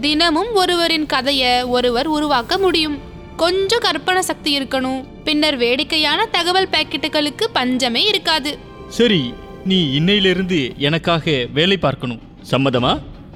தினமும் 0.00 0.54
ஒருவரின் 0.54 1.06
கதையை 1.06 1.62
ஒருவர் 1.62 2.06
உருவாக்க 2.06 2.58
முடியும். 2.58 3.07
கொஞ்சம் 3.42 3.84
கற்பனை 3.86 4.22
சக்தி 4.22 4.50
இருக்கணும். 4.58 5.00
பின்னர் 5.24 5.56
வேடிக்கையான 5.56 6.26
தகவல் 6.26 6.68
பாக்கெட்டுகளுக்கு 6.68 7.44
பஞ்சமே 7.52 8.02
இருக்காது. 8.04 8.58
சரி 8.88 9.20
நீ 9.64 9.78
இன்னையிலிருந்து 9.98 10.58
எனக்காக 10.76 11.46
வேலை 11.52 11.76
பார்க்கணும். 11.76 12.22
சம்மதமா? 12.50 12.92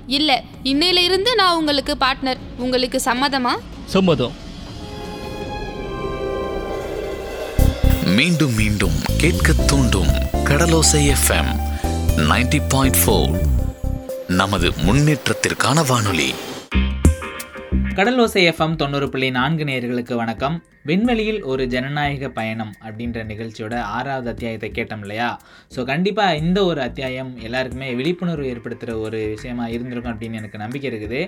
இல்ல 0.07 0.31
இன்னையில 0.65 1.03
இருந்து 1.09 1.35
நான் 1.35 1.57
உங்களுக்கு 1.57 1.97
பார்ட்னர் 2.01 2.41
உங்களுக்கு 2.59 3.01
சம்மதமா? 3.05 3.53
சம்மதம். 3.87 4.35
மீண்டும் 8.17 8.55
மீண்டும் 8.55 8.97
கேட்க 9.19 9.53
தூண்டும் 9.53 10.13
கடலோசை 10.45 11.03
எஃப்எம் 11.15 11.53
90.4 12.17 12.63
பாயிண்ட் 12.69 13.51
நமது 14.41 14.69
முன்னேற்றத்திற்கான 14.87 15.87
வானொலி. 15.89 16.31
கடலோசை 17.99 18.41
எஃப்எம் 18.51 18.75
தொண்ணூறு 18.81 19.07
புள்ளி 19.13 19.29
நான்கு 19.37 19.65
நேயர்களுக்கு 19.69 20.15
வணக்கம். 20.21 20.55
விண்வெளியில் 20.89 21.39
ஒரு 21.51 21.63
ஜனநாயக 21.75 22.29
பயணம் 22.39 22.73
அப்படின்ற 22.87 23.19
நிகழ்ச்சியோட 23.31 23.75
ஆறாவது 23.97 24.29
அத்தியாயத்தை 24.33 24.69
கேட்டோம் 24.79 25.03
இல்லையா? 25.05 25.29
ஸோ 25.75 25.81
கண்டிப்பாக 25.91 26.39
இந்த 26.43 26.59
ஒரு 26.71 26.81
அத்தியாயம் 26.87 27.31
எல்லாருக்குமே 27.47 27.89
விழிப்புணர்வு 27.99 28.49
ஏற்படுத்துகிற 28.53 28.97
ஒரு 29.07 29.21
விஷயமா 29.35 29.67
இருந்திருக்கும் 29.75 30.13
அப்படின்னு 30.15 30.41
எனக்கு 30.41 30.63
நம்பிக்கை 30.65 30.89
இருக்குது. 30.91 31.21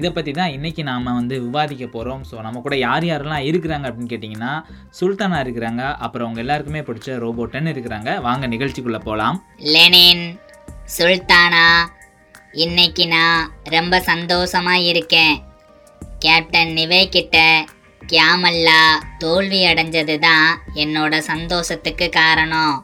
இதை 0.00 0.10
பற்றி 0.16 0.34
தான் 0.40 0.54
இன்றைக்கி 0.56 0.84
நாம் 0.90 1.08
வந்து 1.20 1.38
விவாதிக்க 1.46 1.88
போகிறோம் 1.96 2.24
ஸோ 2.30 2.42
நம்ம 2.46 2.62
கூட 2.66 2.78
யார் 2.86 3.06
யாரெல்லாம் 3.10 3.46
இருக்கிறாங்க 3.50 3.88
அப்படின்னு 3.90 4.12
கேட்டிங்கன்னா 4.14 4.52
சுல்தானா 5.00 5.40
இருக்கிறாங்க. 5.44 5.84
அப்புறம் 6.06 6.28
அவங்க 6.28 6.44
எல்லாருக்குமே 6.46 6.84
பிடிச்ச 6.90 7.20
ரோபோட்டன் 7.26 7.72
இருக்கிறாங்க. 7.74 8.20
வாங்க 8.28 8.46
நிகழ்ச்சிக்குள்ளே 8.56 9.02
போகலாம் 9.08 9.38
லெனின் 9.76 10.26
சுல்தானா 10.98 11.66
இன்னைக்கு 12.66 13.06
நான் 13.16 13.42
ரொம்ப 13.76 13.98
சந்தோஷமாக 14.12 14.88
இருக்கேன். 14.92 15.34
கேப்டன் 16.22 16.72
நிவே 16.76 17.00
கிட்ட 17.14 17.36
கியாமல்லா 18.02 18.80
தோல்வி 19.22 19.60
அடைஞ்சது 19.70 20.14
தான் 20.24 20.48
என்னோட 20.82 21.14
சந்தோஷத்துக்கு 21.28 22.06
காரணம். 22.18 22.74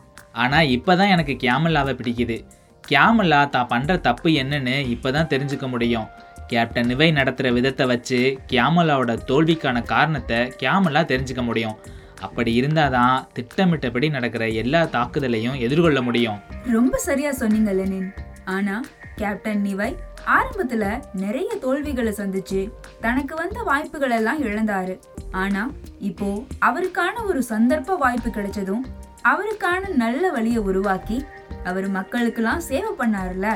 ஆனால் 0.42 0.70
இப்போ 0.76 0.92
தான் 1.00 1.12
எனக்கு 1.14 1.34
கேமல்லாவை 1.44 1.92
பிடிக்குது. 2.00 2.36
கேமல்லா 2.84 3.40
தான் 3.56 3.70
பண்ணுற 3.72 3.96
தப்பு 4.06 4.30
என்னன்னு 4.42 4.74
இப்போ 4.94 5.10
தான் 5.16 5.30
தெரிஞ்சுக்க 5.32 5.68
முடியும். 5.74 6.08
கேப்டன் 6.52 6.90
நிவை 6.92 7.08
நடத்துகிற 7.18 7.52
விதத்தை 7.58 7.86
வச்சு 7.92 8.20
கேமலாவோட 8.54 9.14
தோல்விக்கான 9.30 9.84
காரணத்தை 9.94 10.40
கேமலா 10.64 11.02
தெரிஞ்சுக்க 11.12 11.44
முடியும். 11.50 11.78
அப்படி 12.26 12.52
இருந்தால் 12.60 12.94
தான் 12.98 13.16
திட்டமிட்டபடி 13.38 14.08
நடக்கிற 14.16 14.46
எல்லா 14.64 14.82
தாக்குதலையும் 14.96 15.60
எதிர்கொள்ள 15.66 16.00
முடியும். 16.08 16.40
ரொம்ப 16.76 16.96
சரியா 17.08 17.32
சொன்னீங்க 17.42 17.72
லெனின். 17.80 18.10
ஆனா 18.56 18.76
கேப்டன் 19.22 19.64
நிவை 19.68 19.90
ஆரம்பத்துல 20.36 20.84
நிறைய 21.22 21.50
தோல்விகளை 21.64 22.12
சந்திச்சு 22.20 22.60
தனக்கு 23.00 23.34
வந்த 23.34 23.58
வாய்ப்புகள் 23.62 24.14
எல்லாம் 24.16 24.40
இழந்தாரு. 24.42 24.94
ஆனா 25.42 25.62
இப்போ 26.08 26.28
அவருக்கான 26.68 27.14
ஒரு 27.30 27.42
சந்தர்ப்ப 27.52 27.96
வாய்ப்பு 28.04 28.30
கிடைச்சதும் 28.30 28.84
அவருக்கான 29.30 29.88
நல்ல 30.02 30.24
வழியை 30.30 30.60
உருவாக்கி 30.70 31.18
அவர் 31.64 31.86
மக்களுக்கெல்லாம் 31.98 32.66
சேவை 32.68 32.92
பண்ணாருல 33.00 33.46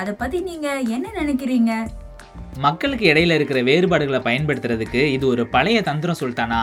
அத 0.00 0.12
பத்தி 0.12 0.38
நீங்க 0.40 0.68
என்ன 0.96 1.06
நினைக்கிறீங்க? 1.20 1.72
மக்களுக்கு 2.66 3.04
இடையில 3.12 3.36
இருக்கிற 3.38 3.58
வேறுபாடுகளை 3.62 4.20
பயன்படுத்துறதுக்கு 4.28 5.02
இது 5.16 5.24
ஒரு 5.26 5.42
பழைய 5.46 5.78
தந்திரம் 5.82 6.20
சுல்தானா? 6.22 6.62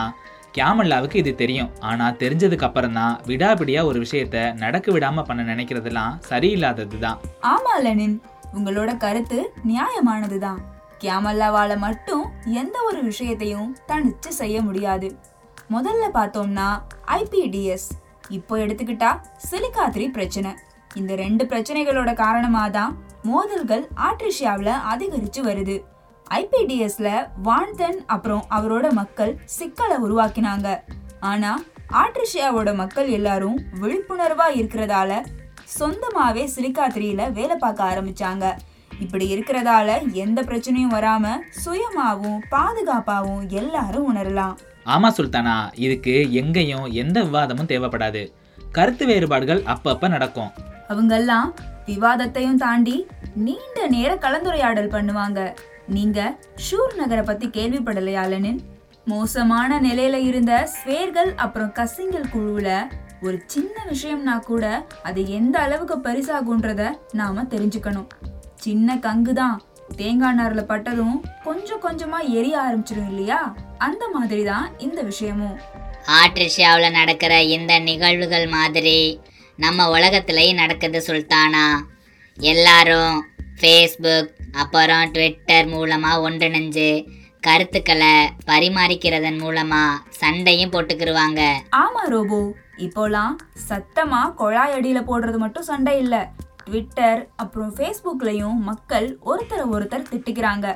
கேமல்லாவுக்கு 0.56 1.16
இது 1.22 1.32
தெரியும். 1.34 1.70
ஆனால் 1.88 2.16
தெரிஞ்சதுக்கு 2.22 2.66
அப்புறம் 2.68 2.96
தான் 2.98 3.14
விடாபிடியா 3.30 3.80
ஒரு 3.90 3.98
விஷயத்த 4.04 4.36
நடக்க 4.64 4.92
விடாம 4.92 5.24
பண்ண 5.28 5.42
நினைக்கிறதெல்லாம் 5.52 6.14
சரியில்லாதது 6.30 6.98
தான் 7.06 7.18
ஆமா 7.52 7.74
லெனின். 7.86 8.16
உங்களோட 8.54 8.96
கருத்து 8.96 9.52
நியாயமானதுதான். 9.66 10.60
கியாமல்லாவால 11.00 11.78
மட்டும் 11.78 12.24
எந்த 12.44 12.82
ஒரு 12.82 13.02
விஷயத்தையும் 13.02 13.76
தனிச்சு 13.88 14.28
செய்ய 14.28 14.62
முடியாது. 14.62 15.18
முதல்ல 15.70 16.04
பார்த்தோம்னா 16.14 16.68
ஐபிடிஎஸ் 17.06 17.88
இப்போ 18.28 18.56
எடுத்துக்கிட்டா 18.56 19.10
சிலிக்கா 19.50 19.84
த்ரீ 19.94 20.06
பிரச்சனை. 20.08 20.50
இந்த 20.94 21.14
ரெண்டு 21.14 21.44
பிரச்சனைகளோட 21.44 22.14
காரணமாக 22.14 22.70
தான் 22.70 22.98
மோதல்கள் 23.22 23.88
ஆட்ரிஷியாவில் 23.96 24.80
அதிகரித்து 24.92 25.42
வருது. 25.44 25.76
ஐபிடிஎஸ்ல 26.30 27.30
வான்தன் 27.44 27.98
அப்புறம் 28.06 28.44
அவரோட 28.50 28.90
மக்கள் 28.90 29.38
சிக்கலை 29.44 29.96
உருவாக்கினாங்க. 30.02 30.80
ஆனா 31.20 31.62
ஆட்ரிஷியாவோட 31.92 32.74
மக்கள் 32.74 33.08
எல்லாரும் 33.08 33.58
விழிப்புணர்வா 33.80 34.46
இருக்கிறதால 34.54 35.12
சொந்தமாவே 35.76 36.44
சிலிக்கா 36.54 36.84
த்ரீல 36.94 37.32
வேலை 37.32 37.56
பார்க்க 37.56 37.90
ஆரம்பிச்சாங்க. 37.90 38.46
இப்படி 39.00 39.26
இருக்கிறதால 39.34 40.12
எந்த 40.12 40.42
பிரச்சனையும் 40.42 40.94
வராம 40.94 41.34
சுயமாவும் 41.64 42.38
பாதுகாப்பாவும் 42.50 43.44
எல்லாரும் 43.60 44.06
உணரலாம். 44.10 44.56
ஆமா 44.86 45.08
சுல்தானா 45.16 45.56
இதுக்கு 45.74 46.32
எங்கேயும் 46.32 46.86
எந்த 47.02 47.18
விவாதமும் 47.24 47.70
தேவைப்படாது. 47.72 48.22
கருத்து 48.72 49.06
வேறுபாடுகள் 49.06 49.62
அப்பப்ப 49.74 50.08
நடக்கும். 50.08 50.50
அவங்கெல்லாம் 50.88 51.50
விவாதத்தையும் 51.86 52.62
தாண்டி 52.64 53.06
நீண்ட 53.34 53.86
நேர 53.86 54.10
கலந்துரையாடல் 54.14 54.94
பண்ணுவாங்க. 54.96 55.40
நீங்க 55.88 56.38
ஷூர் 56.66 56.96
நகரை 56.96 57.24
பத்தி 57.24 57.46
கேள்விப்படலையா 57.48 58.24
லெனின்? 58.28 58.60
மோசமான 59.04 59.80
நிலையில 59.80 60.16
இருந்த 60.30 60.54
ஸ்வேர்கள் 60.72 61.30
அப்புறம் 61.34 61.72
கசிங்கல் 61.74 62.30
குழுவுல 62.32 62.70
ஒரு 63.22 63.42
சின்ன 63.46 63.74
விஷயம்னா 63.92 64.38
கூட 64.40 64.86
அது 65.02 65.28
எந்த 65.28 65.58
அளவுக்கு 65.58 65.96
பரிசாகுன்றத 65.96 66.82
நாம 67.12 67.42
தெரிஞ்சுக்கணும். 67.42 68.08
சின்ன 68.54 68.96
கங்கு 68.96 69.32
தான். 69.32 69.62
தேங்காய் 69.96 70.36
நார்ல 70.38 70.62
பட்டதும் 70.62 71.16
கொஞ்சம் 71.44 71.82
கொஞ்சமா 71.82 72.18
எரிய 72.28 72.58
ஆரம்பிச்சிடும் 72.58 73.08
இல்லையா? 73.08 73.54
அந்த 73.78 74.08
மாதிரி 74.08 74.44
தான் 74.44 74.78
இந்த 74.78 75.02
விஷயமும். 75.02 75.58
ஆட்ரிஷியாவில் 76.06 76.90
நடக்கிற 76.90 77.42
இந்த 77.42 77.78
நிகழ்வுகள் 77.78 78.46
மாதிரி 78.46 79.20
நம்ம 79.56 79.98
உலகத்திலையும் 79.98 80.60
நடக்குது 80.62 81.02
சுல்தானா. 81.06 81.66
எல்லாரும் 82.38 83.26
ஃபேஸ்புக் 83.60 84.30
அப்புறம் 84.52 85.10
ட்விட்டர் 85.10 85.66
மூலமாக 85.66 86.30
ஒன்றிணைஞ்சு 86.30 87.06
கருத்துக்களை 87.40 88.14
பரிமாறிக்கிறதன் 88.46 89.38
மூலமாக 89.38 90.00
சண்டையும் 90.08 90.72
போட்டுக்கிருவாங்க. 90.72 91.42
ஆமா 91.76 92.04
ரோபோ. 92.06 92.54
இப்போலாம் 92.86 93.34
சத்தமா 93.68 94.20
குழாய் 94.40 94.74
அடியில 94.76 94.98
போடுறது 95.08 95.38
மட்டும் 95.44 95.66
சண்டை 95.70 95.98
இல்ல. 95.98 96.16
ட்விட்டர் 96.64 97.20
அப்புறம் 97.36 97.72
ஃபேஸ்புக்லயும் 97.76 98.58
மக்கள் 98.70 99.06
ஒருத்தரை 99.30 99.64
ஒருத்தர் 99.74 100.08
திட்டிக்கிறாங்க. 100.10 100.66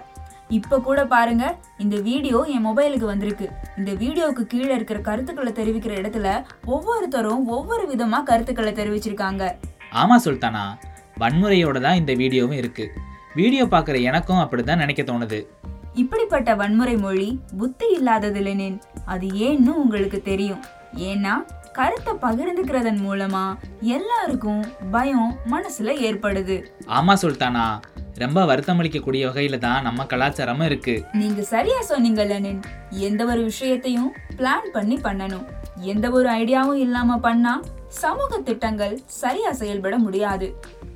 இப்ப 0.48 0.78
கூட 0.80 1.00
பாருங்க 1.06 1.44
இந்த 1.78 1.96
வீடியோ 2.08 2.38
என் 2.54 2.66
மொபைலுக்கு 2.66 3.06
வந்திருக்கு. 3.12 3.46
இந்த 3.78 3.92
வீடியோவுக்கு 3.92 4.44
கீழே 4.46 4.72
இருக்கிற 4.74 4.98
கருத்துக்களை 5.00 5.52
தெரிவிக்கிற 5.52 5.92
இடத்துல 6.00 6.44
ஒவ்வொருத்தரும் 6.64 7.44
ஒவ்வொரு 7.48 7.84
விதமா 7.92 8.20
கருத்துக்களை 8.22 8.72
தெரிவிச்சிருக்காங்க. 8.72 9.44
ஆமா 10.02 10.18
சுல்தானா 10.24 10.64
வன்முறையோட 11.22 11.78
தான் 11.80 12.00
இந்த 12.02 12.12
வீடியோவும் 12.12 12.60
இருக்கு. 12.62 12.84
வீடியோ 13.34 13.64
பார்க்குற 13.64 13.96
எனக்கும் 14.02 14.42
அப்படிதான் 14.44 14.82
நினைக்க 14.84 15.02
தோணுது. 15.02 15.40
இப்படிப்பட்ட 15.94 16.54
வன்முறை 16.54 16.96
மொழி 16.96 17.30
புத்தி 17.58 17.88
இல்லாதது 17.96 18.40
லெனின் 18.40 18.78
அது 19.04 19.26
ஏன்னு 19.26 19.72
உங்களுக்கு 19.82 20.22
தெரியும். 20.22 20.62
ஏன்னா 21.10 21.34
கருத்தை 21.72 22.12
பகிர்ந்துக்கிறதன் 22.22 23.00
மூலமா 23.06 23.44
எல்லாருக்கும் 23.80 24.62
பயம் 24.90 25.30
மனசுல 25.50 25.92
ஏற்படுது. 26.08 26.56
ஆமா 26.98 27.14
சுல்தானா 27.22 27.66
ரொம்ப 28.14 28.40
வருத்தமளிக்கக்கூடிய 28.44 29.22
வகையில 29.28 29.58
தான் 29.58 29.82
நம்ம 29.82 30.04
கலாச்சாரமும் 30.04 30.64
இருக்கு. 30.64 30.94
நீங்க 31.12 31.42
சரியா 31.42 31.80
சொன்னீங்க 31.80 32.24
லெனின். 32.24 32.60
எந்த 32.90 33.24
ஒரு 33.24 33.42
விஷயத்தையும் 33.42 34.10
பிளான் 34.36 34.68
பண்ணி 34.72 34.96
பண்ணணும். 34.96 35.46
எந்த 35.92 36.10
ஒரு 36.10 36.28
ஐடியாவும் 36.28 36.82
இல்லாம 36.86 37.16
பண்ணா 37.18 37.54
சமூக 37.88 38.38
திட்டங்கள் 38.38 39.00
சரியா 39.06 39.52
செயல்பட 39.52 39.98
முடியாது. 39.98 40.48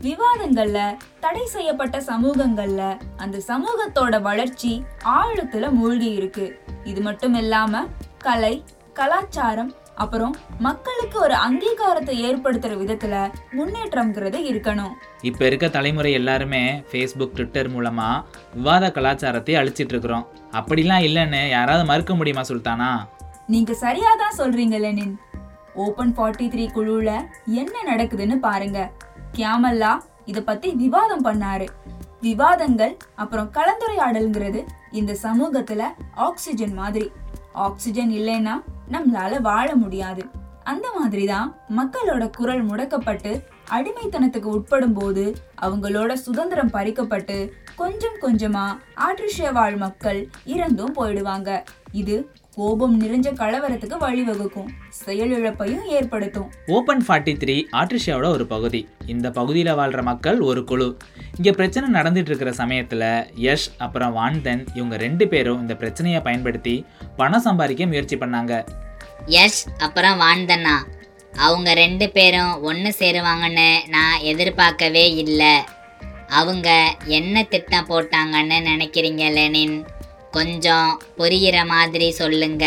விவாதங்கள்ல 0.02 0.78
தடை 1.20 1.46
செய்யப்பட்ட 1.46 1.98
சமூகங்கள்ல 2.00 2.82
அந்த 3.16 3.42
சமூகத்தோட 3.48 4.22
வளர்ச்சி 4.22 4.72
ஆழத்துல 5.04 5.70
மூழ்கி 5.70 6.10
இருக்கு. 6.10 6.46
இது 6.84 7.00
மட்டும் 7.00 7.34
இல்லாம 7.34 7.84
கலை 8.18 8.54
கலாச்சாரம் 8.92 9.72
அப்புறம் 9.96 10.34
மக்களுக்கு 10.58 11.18
ஒரு 11.20 11.34
அங்கீகாரத்தை 11.34 12.14
ஏற்படுத்துற 12.28 12.72
விதத்துல 12.82 13.14
முன்னேற்றம்ங்கிறது 13.58 14.38
இருக்கணும். 14.50 14.94
இப்போ 15.22 15.46
இருக்க 15.46 15.68
தலைமுறை 15.68 16.12
எல்லாருமே 16.12 16.62
ஃபேஸ்புக் 16.90 17.34
ட்விட்டர் 17.36 17.70
மூலமா 17.70 18.08
விவாத 18.54 18.90
கலாச்சாரத்தை 18.90 19.54
அழிச்சிட்டு 19.54 19.94
இருக்கிறோம் 19.94 20.26
அப்படிலாம் 20.52 21.06
இல்லைன்னு 21.08 21.48
யாராவது 21.48 21.84
மறுக்க 21.84 22.14
முடியுமா 22.14 22.40
சுல்தானா? 22.40 22.90
நீங்க 23.46 23.72
சரியாதான் 23.72 24.38
சொல்றீங்க 24.38 24.78
லெனின். 24.78 25.14
ஓபன் 25.74 26.14
ஃபார்ட்டி 26.16 26.46
த்ரீ 26.52 26.66
குழுல 26.76 27.10
என்ன 27.46 27.74
நடக்குதுன்னு 27.90 28.36
பாருங்க. 28.48 28.78
கியாமல்லா 29.32 29.92
இத 30.24 30.38
பத்தி 30.42 30.68
விவாதம் 30.70 31.24
பண்ணாரு. 31.24 31.66
விவாதங்கள் 32.20 32.96
அப்புறம் 33.14 33.50
கலந்துரையாடல்ங்கிறது 33.52 34.60
இந்த 34.90 35.12
சமூகத்துல 35.22 35.82
ஆக்சிஜன் 36.14 36.74
மாதிரி. 36.74 37.08
ஆக்சிஜன் 37.66 38.10
இல்லைன்னா 38.10 38.54
நம்மளால 38.92 39.40
வாழ 39.40 39.68
முடியாது. 39.74 40.24
அந்த 40.64 40.86
மாதிரி 40.98 41.24
தான் 41.26 41.48
மக்களோட 41.76 42.24
குரல் 42.36 42.62
முடக்கப்பட்டு 42.68 43.32
அடிமைத்தனத்துக்கு 43.70 44.48
உட்படும் 44.56 44.94
போது 44.94 45.24
அவங்களோட 45.62 46.12
சுதந்திரம் 46.12 46.72
பறிக்கப்பட்டு 46.72 47.36
கொஞ்சம் 47.76 48.16
கொஞ்சமா 48.22 48.64
ஆட்ரிஷிய 49.06 49.52
வாழ் 49.52 49.76
மக்கள் 49.76 50.20
இறந்தும் 50.46 50.96
போயிடுவாங்க. 50.98 51.50
இது 51.92 52.16
கோபம் 52.58 53.00
நிறைஞ்ச 53.00 53.28
கலவரத்துக்கு 53.40 53.96
வழிவகுக்கும் 54.00 54.68
செயலிழப்பையும் 55.06 55.84
ஏற்படுத்தும். 55.84 56.52
ஓப்பன் 56.66 57.04
ஃபார்ட்டி 57.08 57.34
த்ரீ 57.42 57.62
ஆட்ரிஷியாவோட 57.72 58.26
ஒரு 58.26 58.46
பகுதி. 58.46 58.88
இந்த 59.06 59.30
பகுதியில் 59.30 59.74
வாழ்கிற 59.74 60.02
மக்கள் 60.02 60.40
ஒரு 60.40 60.64
குழு. 60.64 60.96
இங்கே 61.36 61.50
பிரச்சனை 61.50 62.00
நடந்துட்டு 62.00 62.30
இருக்கிற 62.30 62.52
சமயத்தில் 62.52 63.26
யஷ் 63.40 63.66
அப்புறம் 63.78 64.16
வான்தன் 64.16 64.66
இவங்க 64.74 64.96
ரெண்டு 64.96 65.28
பேரும் 65.28 65.60
இந்த 65.60 65.76
பிரச்சனையை 65.76 66.20
பயன்படுத்தி 66.20 66.84
பணம் 67.16 67.40
சம்பாதிக்க 67.40 67.86
முயற்சி 67.86 68.16
பண்ணாங்க. 68.16 68.64
யஷ் 69.26 69.62
அப்புறம் 69.78 70.20
வான்தண்ணா. 70.20 70.76
அவங்க 71.36 71.74
ரெண்டு 71.74 72.10
பேரும் 72.10 72.62
ஒன்று 72.62 72.94
சேருவாங்கன்னு 72.98 73.88
நான் 73.88 74.20
எதிர்பார்க்கவே 74.20 75.14
இல்லை. 75.14 75.54
அவங்க 76.28 76.96
என்ன 77.04 77.42
திட்டம் 77.42 77.88
போட்டாங்கன்னு 77.88 78.58
நினைக்கிறீங்க 78.72 79.32
லெனின்? 79.32 79.86
கொஞ்சம் 80.36 80.88
புரியிற 81.20 81.58
மாதிரி 81.74 82.08
சொல்லுங்க. 82.20 82.64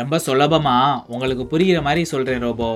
ரொம்ப 0.00 0.16
சுலபமா 0.26 0.76
உங்களுக்கு 1.14 1.44
புரிகிற 1.52 1.78
மாதிரி 1.86 2.02
சொல்கிறேன் 2.12 2.44
ரோபோ. 2.46 2.70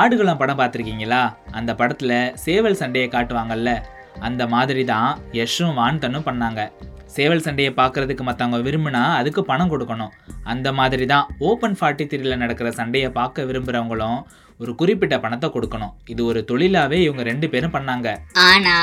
ஆடுகளம் 0.00 0.40
படம் 0.40 0.60
பார்த்துருக்கீங்களா? 0.60 1.22
அந்த 1.58 1.70
படத்தில் 1.80 2.18
சேவல் 2.44 2.78
சண்டையை 2.80 3.08
காட்டுவாங்கல்ல 3.12 3.70
அந்த 4.28 4.42
மாதிரி 4.54 4.82
தான் 4.92 5.10
யஷும் 5.38 5.76
வான்தனும் 5.80 6.26
பண்ணாங்க. 6.28 6.62
சேவல் 7.14 7.44
சண்டையை 7.44 7.70
பார்க்குறதுக்கு 7.78 8.24
மற்றவங்க 8.26 8.58
விரும்பினா 8.66 9.02
அதுக்கு 9.20 9.42
பணம் 9.50 9.70
கொடுக்கணும். 9.72 10.12
அந்த 10.52 10.68
மாதிரி 10.80 11.06
தான் 11.12 11.28
ஓப்பன் 11.48 11.76
ஃபார்ட்டி 11.78 12.04
த்ரீல 12.10 12.36
நடக்கிற 12.42 12.70
சண்டையை 12.80 13.08
பார்க்க 13.18 13.46
விரும்புகிறவங்களும் 13.48 14.18
ஒரு 14.60 14.72
குறிப்பிட்ட 14.80 15.14
பணத்தை 15.24 15.48
கொடுக்கணும். 15.54 15.94
இது 16.12 16.22
ஒரு 16.30 16.40
தொழிலாகவே 16.50 16.98
இவங்க 17.06 17.22
ரெண்டு 17.30 17.46
பேரும் 17.54 17.74
பண்ணாங்க. 17.76 18.08
ஆனா 18.50 18.76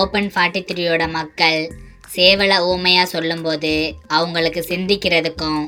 ஓப்பன் 0.00 0.30
ஃபார்ட்டி 0.34 0.62
த்ரீயோட 0.70 1.06
மக்கள் 1.18 1.60
சேவலை 2.16 2.58
ஊமையாக 2.60 3.08
சொல்லும்போது 3.08 3.94
அவங்களுக்கு 4.06 4.64
சிந்திக்கிறதுக்கும் 4.68 5.62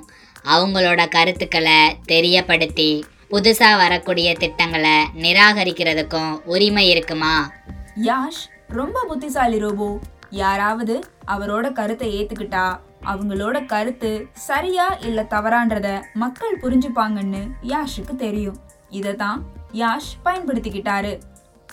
அவங்களோட 0.44 1.08
கருத்துக்களை 1.08 1.96
தெரியப்படுத்தி 2.08 3.02
புதுசாக 3.30 3.76
வரக்கூடிய 3.76 4.34
திட்டங்களை 4.34 4.96
நிராகரிக்கிறதுக்கும் 5.22 6.32
உரிமை 6.44 6.88
இருக்குமா? 6.88 7.52
யாஷ் 8.02 8.44
ரொம்ப 8.68 9.04
புத்திசாலி 9.08 9.58
ரோபோ. 9.58 9.98
யாராவது 10.30 11.04
அவரோட 11.26 11.72
கருத்தை 11.72 12.08
ஏத்துக்கிட்டா 12.16 12.78
அவங்களோட 13.04 13.66
கருத்து 13.66 14.26
சரியா 14.32 14.86
இல்ல 15.00 15.22
தவறான்றத 15.22 16.02
மக்கள் 16.14 16.60
புரிஞ்சுப்பாங்கன்னு 16.60 17.42
யாஷுக்கு 17.62 18.16
தெரியும். 18.16 18.56
இதை 18.90 19.14
தான் 19.14 19.44
யாஷ் 19.72 20.10
பயன்படுத்திக்கிட்டாரு. 20.24 21.18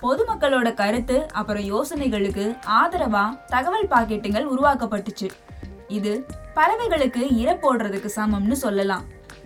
பொதுமக்களோட 0.02 0.74
கருத்து 0.74 1.28
அப்புறம் 1.32 1.64
யோசனைகளுக்கு 1.64 2.58
ஆதரவா 2.68 3.46
தகவல் 3.46 3.88
பாக்கெட்டுகள் 3.88 4.48
உருவாக்கப்பட்டுச்சு. 4.56 5.30
இது 5.88 6.26
பறவைகளுக்கு 6.56 7.38
இரை 7.38 7.54
போடுறதுக்கு 7.54 8.10
சமம்னு 8.16 8.52
சொல்லலாம். 8.52 9.04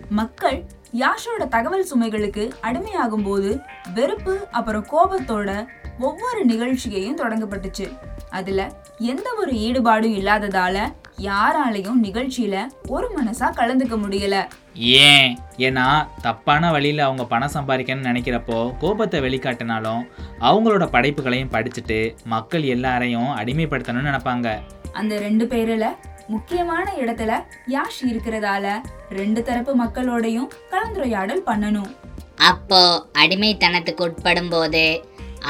மக்கள் 0.08 0.64
யாஷோட 0.92 1.48
தகவல் 1.48 1.86
சுமைகளுக்கு 1.94 2.50
அடிமையாகும் 2.62 3.24
போது 3.24 3.60
வெறுப்பு 3.94 4.46
அப்புறம் 4.50 4.86
கோபத்தோட 4.86 5.66
ஒவ்வொரு 5.98 6.44
நிகழ்ச்சியையும் 6.44 7.16
தொடங்கப்பட்டுச்சு. 7.16 7.98
அதுல 8.30 8.72
எந்த 8.98 9.34
ஒரு 9.38 9.52
ஈடுபாடும் 9.52 10.16
இல்லாததால 10.20 10.92
யாராலையும் 11.18 12.00
நிகழ்ச்சியில 12.02 12.66
ஒரு 12.86 13.10
மனசா 13.16 13.40
கலந்துக்க 13.40 13.96
முடியல. 13.96 14.48
ஏன்? 14.78 15.38
ஏன்னா 15.56 16.08
தப்பான 16.22 16.70
வழியில் 16.70 16.98
அவங்க 16.98 17.24
பணம் 17.24 17.52
சம்பாதிக்கணும்னு 17.54 18.10
நினைக்கிறப்போ 18.10 18.78
கோபத்தை 18.78 19.20
வெளிக்காட்டினாலும் 19.20 20.02
அவங்களோட 20.40 20.90
படைப்புகளையும் 20.90 21.50
படிச்சுட்டு 21.50 22.14
மக்கள் 22.24 22.62
எல்லாரையும் 22.62 23.36
அடிமைப்படுத்தணும்னு 23.36 24.10
நினைப்பாங்க. 24.10 24.58
அந்த 24.92 25.18
ரெண்டு 25.18 25.44
பேர்ல 25.44 25.86
முக்கியமான 26.26 26.92
இடத்துல 27.00 27.44
யாஷ் 27.68 28.00
இருக்கிறதால 28.02 28.80
ரெண்டு 29.10 29.42
தரப்பு 29.42 29.74
மக்களோடையும் 29.76 30.50
கலந்துரையாடல் 30.70 31.42
பண்ணணும். 31.46 31.94
அப்போ 32.36 33.10
அடிமைத்தனத்துக்கு 33.18 34.00
உட்படும் 34.00 34.48
போது 34.48 35.04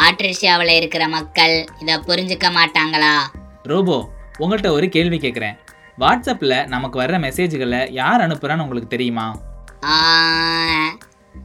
ஆட்ரிஷியாவில் 0.09 0.77
இருக்கிற 0.77 1.09
மக்கள் 1.09 1.67
இதை 1.81 1.95
புரிஞ்சுக்க 1.95 2.47
மாட்டாங்களா? 2.51 3.14
ரோபோ 3.62 4.09
உங்கள்கிட்ட 4.38 4.71
ஒரு 4.71 4.88
கேள்வி 4.88 5.19
கேட்குறேன் 5.19 5.57
வாட்ஸ்அப்பில் 6.01 6.67
நமக்கு 6.67 7.03
வர்ற 7.03 7.17
மெசேஜ்களை 7.25 7.93
யார் 7.93 8.21
அனுப்புகிறான்னு 8.21 8.61
உங்களுக்கு 8.61 8.89
தெரியுமா? 8.89 9.27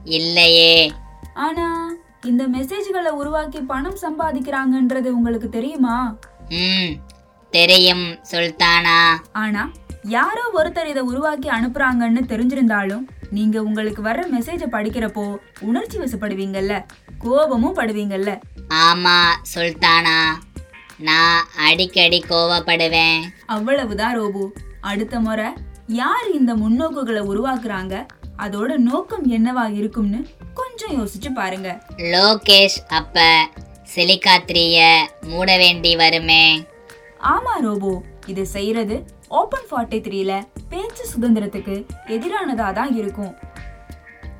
இல்லையே. 0.04 0.94
ஆனா 1.34 1.92
இந்த 2.26 2.48
மெசேஜ்களை 2.48 3.12
உருவாக்கி 3.22 3.62
பணம் 3.62 3.98
சம்பாதிக்கிறாங்கன்றது 4.02 5.10
உங்களுக்கு 5.20 5.50
தெரியுமா? 5.50 6.18
ம் 6.50 6.92
தெரியும் 7.52 8.06
சுல்தானா. 8.32 9.00
ஆனா 9.34 9.72
யாரோ 10.04 10.52
ஒருத்தர் 10.54 10.86
இதை 10.86 11.04
உருவாக்கி 11.04 11.50
அனுப்புறாங்கன்னு 11.50 12.22
தெரிஞ்சிருந்தாலும் 12.28 13.04
நீங்க 13.30 13.64
உங்களுக்கு 13.64 14.04
வர்ற 14.04 14.24
மெசேஜை 14.32 14.68
படிக்கிறப்போ 14.72 15.38
உணர்ச்சி 15.60 15.98
வசப்படுவீங்கல்ல 16.00 16.86
கோபமும் 17.18 17.76
படுவீங்கல்ல. 17.76 18.32
ஆமா 18.86 19.18
சுல்தானா. 19.56 20.18
நான் 21.08 21.48
அடிக்கடி 21.68 22.20
கோவப்படுவேன். 22.30 23.22
அவ்வளவுதான் 23.46 24.16
ரோபோ. 24.20 24.44
அடுத்த 24.82 25.20
முறை 25.20 25.48
யார் 25.88 26.28
இந்த 26.32 26.52
முன்னோக்குகளை 26.56 27.22
உருவாக்குறாங்க? 27.32 27.96
அதோட 28.38 28.72
நோக்கம் 28.90 29.26
என்னவா 29.32 29.66
இருக்கும்னு 29.80 30.20
கொஞ்சம் 30.54 30.94
யோசிச்சு 31.00 31.30
பாருங்க. 31.34 31.70
லோகேஷ் 32.14 32.78
அப்ப 33.00 33.26
சிலிக்காத்திரிய 33.96 34.78
மூட 35.32 35.58
வேண்டி 35.58 35.96
வருமே. 35.96 36.44
ஆமா 37.34 37.56
ரோபோ. 37.62 37.94
இது 38.26 38.46
செய்யறது 38.46 38.96
ஓபன் 39.40 39.68
ஃபார்ட்டி 39.70 40.00
த்ரீல 40.06 40.34
பேச்சு 40.70 41.06
சுதந்திரத்துக்கு 41.14 41.76
எதிரானதா 42.16 42.68
தான் 42.74 42.94
இருக்கும். 42.96 43.34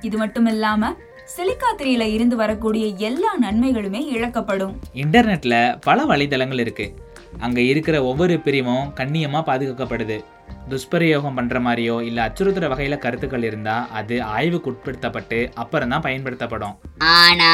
இது 0.02 0.18
மட்டும் 0.18 0.46
இல்லாம 0.46 0.94
சிலிக்கா 1.36 1.70
த்ரீல 1.80 2.04
இருந்து 2.16 2.36
வரக்கூடிய 2.42 2.86
எல்லா 3.08 3.30
நன்மைகளுமே 3.44 4.02
இழக்கப்படும். 4.16 4.74
இன்டர்நெட்டில் 5.04 5.56
பல 5.88 6.00
வலைதளங்கள் 6.10 6.62
இருக்குது 6.64 6.94
அங்கே 7.46 7.64
இருக்கிற 7.72 7.96
ஒவ்வொரு 8.10 8.36
பிரிவும் 8.46 8.92
கண்ணியமாக 9.00 9.44
பாதுகாக்கப்படுது. 9.50 10.18
துஷ்பிரயோகம் 10.72 11.38
பண்ணுற 11.38 11.60
மாதிரியோ 11.68 11.96
இல்லை 12.08 12.22
அச்சுறுத்துற 12.26 12.68
வகையில் 12.74 13.02
கருத்துக்கள் 13.06 13.48
இருந்தால் 13.50 13.88
அது 14.00 14.16
ஆய்வுக்கு 14.36 14.70
உட்படுத்தப்பட்டு 14.74 15.40
அப்புறம் 15.64 15.94
தான் 15.94 16.06
பயன்படுத்தப்படும். 16.08 16.76
ஆனா 17.18 17.52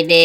இது 0.00 0.22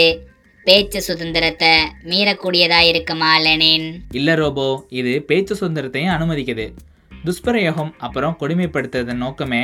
பேச்சு 0.68 1.02
சுதந்திரத்தை 1.10 1.74
மீறக்கூடியதா 2.12 2.80
இருக்குமா 2.92 3.34
லெனின் 3.48 3.89
இல்லை 4.20 4.36
ரோபோ 4.42 4.70
இது 5.02 5.13
பேச்சு 5.32 5.54
சுதந்திரத்தையும் 5.62 6.15
அனுமதிக்குது. 6.18 6.68
துஷ்பிரயோகம் 7.28 7.94
அப்புறம் 8.06 8.38
கொடுமைப்படுத்துறதன் 8.42 9.24
நோக்கமே 9.28 9.63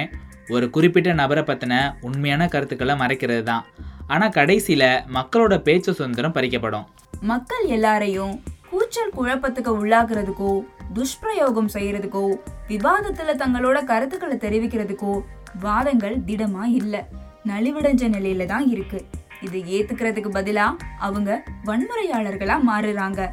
ஒரு 0.49 0.69
குறிப்பிட்ட 0.69 1.13
நபரை 1.13 1.43
பற்றின 1.43 1.95
உண்மையான 2.01 2.47
கருத்துக்களை 2.47 2.95
மறைக்கிறது 2.95 3.43
தான் 3.43 3.63
ஆனால் 4.07 4.31
கடைசியில் 4.31 4.89
மக்களோட 5.17 5.57
பேச்சு 5.57 5.93
சுதந்திரம் 5.93 6.33
பறிக்கப்படும். 6.33 6.85
மக்கள் 7.21 7.65
எல்லாரையும் 7.65 8.43
கூச்சல் 8.69 9.15
குழப்பத்துக்கு 9.15 9.71
உள்ளாக்குறதுக்கோ 9.79 10.51
துஷ்பிரயோகம் 10.93 11.69
செய்யறதுக்கோ 11.73 12.23
விவாதத்துல 12.67 13.35
தங்களோட 13.43 13.83
கருத்துக்களை 13.83 14.37
தெரிவிக்கிறதுக்கோ 14.37 15.13
வாதங்கள் 15.59 16.17
திடமா 16.17 16.63
இல்ல. 16.63 17.07
நலிவடைஞ்ச 17.45 18.03
நிலையில 18.15 18.45
தான் 18.45 18.67
இருக்கு. 18.67 19.05
இது 19.41 19.57
ஏத்துக்கிறதுக்கு 19.59 20.31
பதிலா 20.37 20.65
அவங்க 20.99 21.43
வன்முறையாளர்களா 21.65 22.55
மாறுறாங்க. 22.69 23.29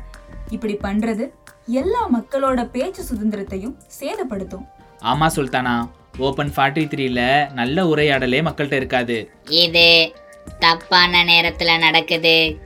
இப்படி 0.50 0.78
பண்றது 0.82 1.32
எல்லா 1.66 2.08
மக்களோட 2.08 2.70
பேச்சு 2.70 3.02
சுதந்திரத்தையும் 3.02 3.76
சேதப்படுத்தும். 4.00 4.66
ஆமாம் 5.00 5.34
சுல்தானா. 5.36 5.88
ஓப்பன் 6.18 6.52
ஃபார்ட்டி 6.56 6.84
த்ரீல 6.84 7.52
நல்ல 7.52 7.84
உரையாடலே 7.84 8.40
மக்கள்கிட்ட 8.42 8.72
இருக்காது. 8.72 9.30
இது 9.48 10.12
தப்பான 10.58 11.24
நேரத்துல 11.24 11.78
நடக்குது. 11.78 12.58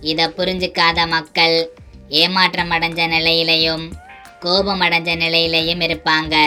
இத 0.00 0.28
புரிஞ்சுக்காத 0.28 1.08
மக்கள் 1.08 1.72
ஏமாற்றம் 2.08 2.70
அடைஞ்ச 2.70 3.08
நிலையிலையும் 3.08 3.92
கோபம் 4.40 4.80
அடைஞ்ச 4.80 5.16
நிலையிலையும் 5.16 5.80
இருப்பாங்க. 5.80 6.46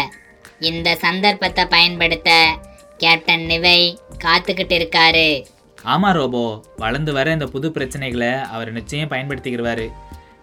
இந்த 0.60 0.96
சந்தர்ப்பத்தை 0.96 1.66
பயன்படுத்த 1.66 2.58
கேப்டன் 2.98 3.42
நிவை 3.42 3.98
காத்துக்கிட்டு 4.24 4.76
இருக்காரு. 4.80 5.44
ஆமாம் 5.84 6.14
ரோபோ. 6.14 6.64
வளர்ந்து 6.78 7.14
வர 7.14 7.32
இந்த 7.32 7.46
புது 7.46 7.70
பிரச்சனைகளை 7.70 8.42
அவர் 8.42 8.72
நிச்சயம் 8.72 9.10
பயன்படுத்திக்கிடுவாரு. 9.10 9.92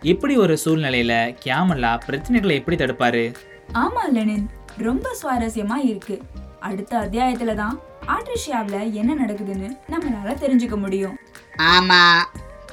இப்படி 0.03 0.37
ஒரு 0.37 0.59
சூழ்நிலையில் 0.59 1.37
கியாமல்லா 1.45 1.99
பிரச்சனைகளை 2.07 2.53
எப்படி 2.53 2.77
தடுப்பாரு? 2.77 3.35
ஆமா 3.73 4.13
லெனின். 4.13 4.51
ரொம்ப 4.79 5.17
சுவாரஸ்யமா 5.23 5.77
இருக்கு. 5.85 6.23
அடுத்த 6.61 6.99
அத்தியாயத்துல 6.99 7.55
தான் 7.55 7.81
ஆட்ரிஷியாவில் 8.07 8.93
என்ன 8.93 9.27
நடக்குதுன்னு 9.27 9.69
நம்மளால 9.91 10.35
தெரிஞ்சுக்க 10.45 10.77
முடியும். 10.77 11.17
ஆமா 11.59 12.23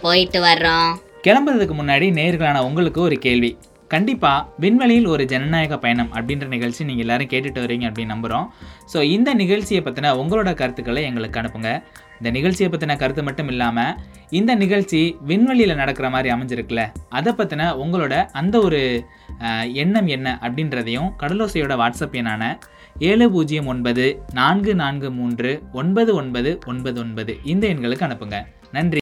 போயிட்டு 0.02 0.42
வர்றோம். 0.46 0.92
கிளம்புறதுக்கு 1.22 1.76
முன்னாடி 1.82 2.08
நேர்களான 2.12 2.64
உங்களுக்கு 2.64 3.02
ஒரு 3.02 3.18
கேள்வி. 3.18 3.58
கண்டிப்பாக 3.88 4.46
விண்வெளியில் 4.58 5.06
ஒரு 5.06 5.26
ஜனநாயக 5.26 5.78
பயணம் 5.78 6.10
அப்படின்ற 6.14 6.48
நிகழ்ச்சி 6.48 6.84
நீங்கள் 6.84 7.06
எல்லாரும் 7.06 7.28
கேட்டுட்டு 7.28 7.64
வரீங்க 7.66 7.86
அப்படின்னு 7.90 8.14
நம்புகிறோம் 8.16 8.48
ஸோ 8.94 9.04
இந்த 9.04 9.34
நிகழ்ச்சியை 9.34 9.84
பற்றின 9.84 10.12
உங்களோட 10.22 10.54
கருத்துக்களை 10.54 11.04
எங்களுக்கு 11.04 11.40
அனுப்புங்க. 11.42 11.84
இந்த 12.18 12.30
நிகழ்ச்சியை 12.38 12.70
பற்றின 12.72 12.98
கருத்து 12.98 13.24
மட்டும் 13.24 13.50
இல்லாமல் 13.54 13.94
இந்த 14.40 14.52
நிகழ்ச்சி 14.56 15.02
விண்வெளியில் 15.30 15.80
நடக்கிற 15.82 16.10
மாதிரி 16.10 16.30
அமைஞ்சிருக்குல்ல? 16.36 16.84
அதை 17.18 17.34
பற்றின 17.34 17.70
உங்களோட 17.84 18.16
அந்த 18.40 18.56
ஒரு 18.60 18.82
எண்ணம் 19.84 20.08
என்ன 20.08 20.28
அப்படின்றதையும் 20.42 21.10
கடலோசையோட 21.24 21.76
வாட்ஸ்அப் 21.84 22.18
எண்ணான 22.22 22.44
ஏழு 23.00 23.26
பூஜ்ஜியம் 23.32 23.68
ஒன்பது 23.74 24.06
நான்கு 24.34 24.72
நான்கு 24.76 25.10
மூன்று 25.12 25.52
ஒன்பது 25.82 26.12
ஒன்பது 26.22 26.52
ஒன்பது 26.66 27.00
ஒன்பது 27.00 27.34
இந்த 27.44 27.64
எண்களுக்கு 27.74 28.06
அனுப்புங்க. 28.08 28.38
நன்றி. 28.72 28.96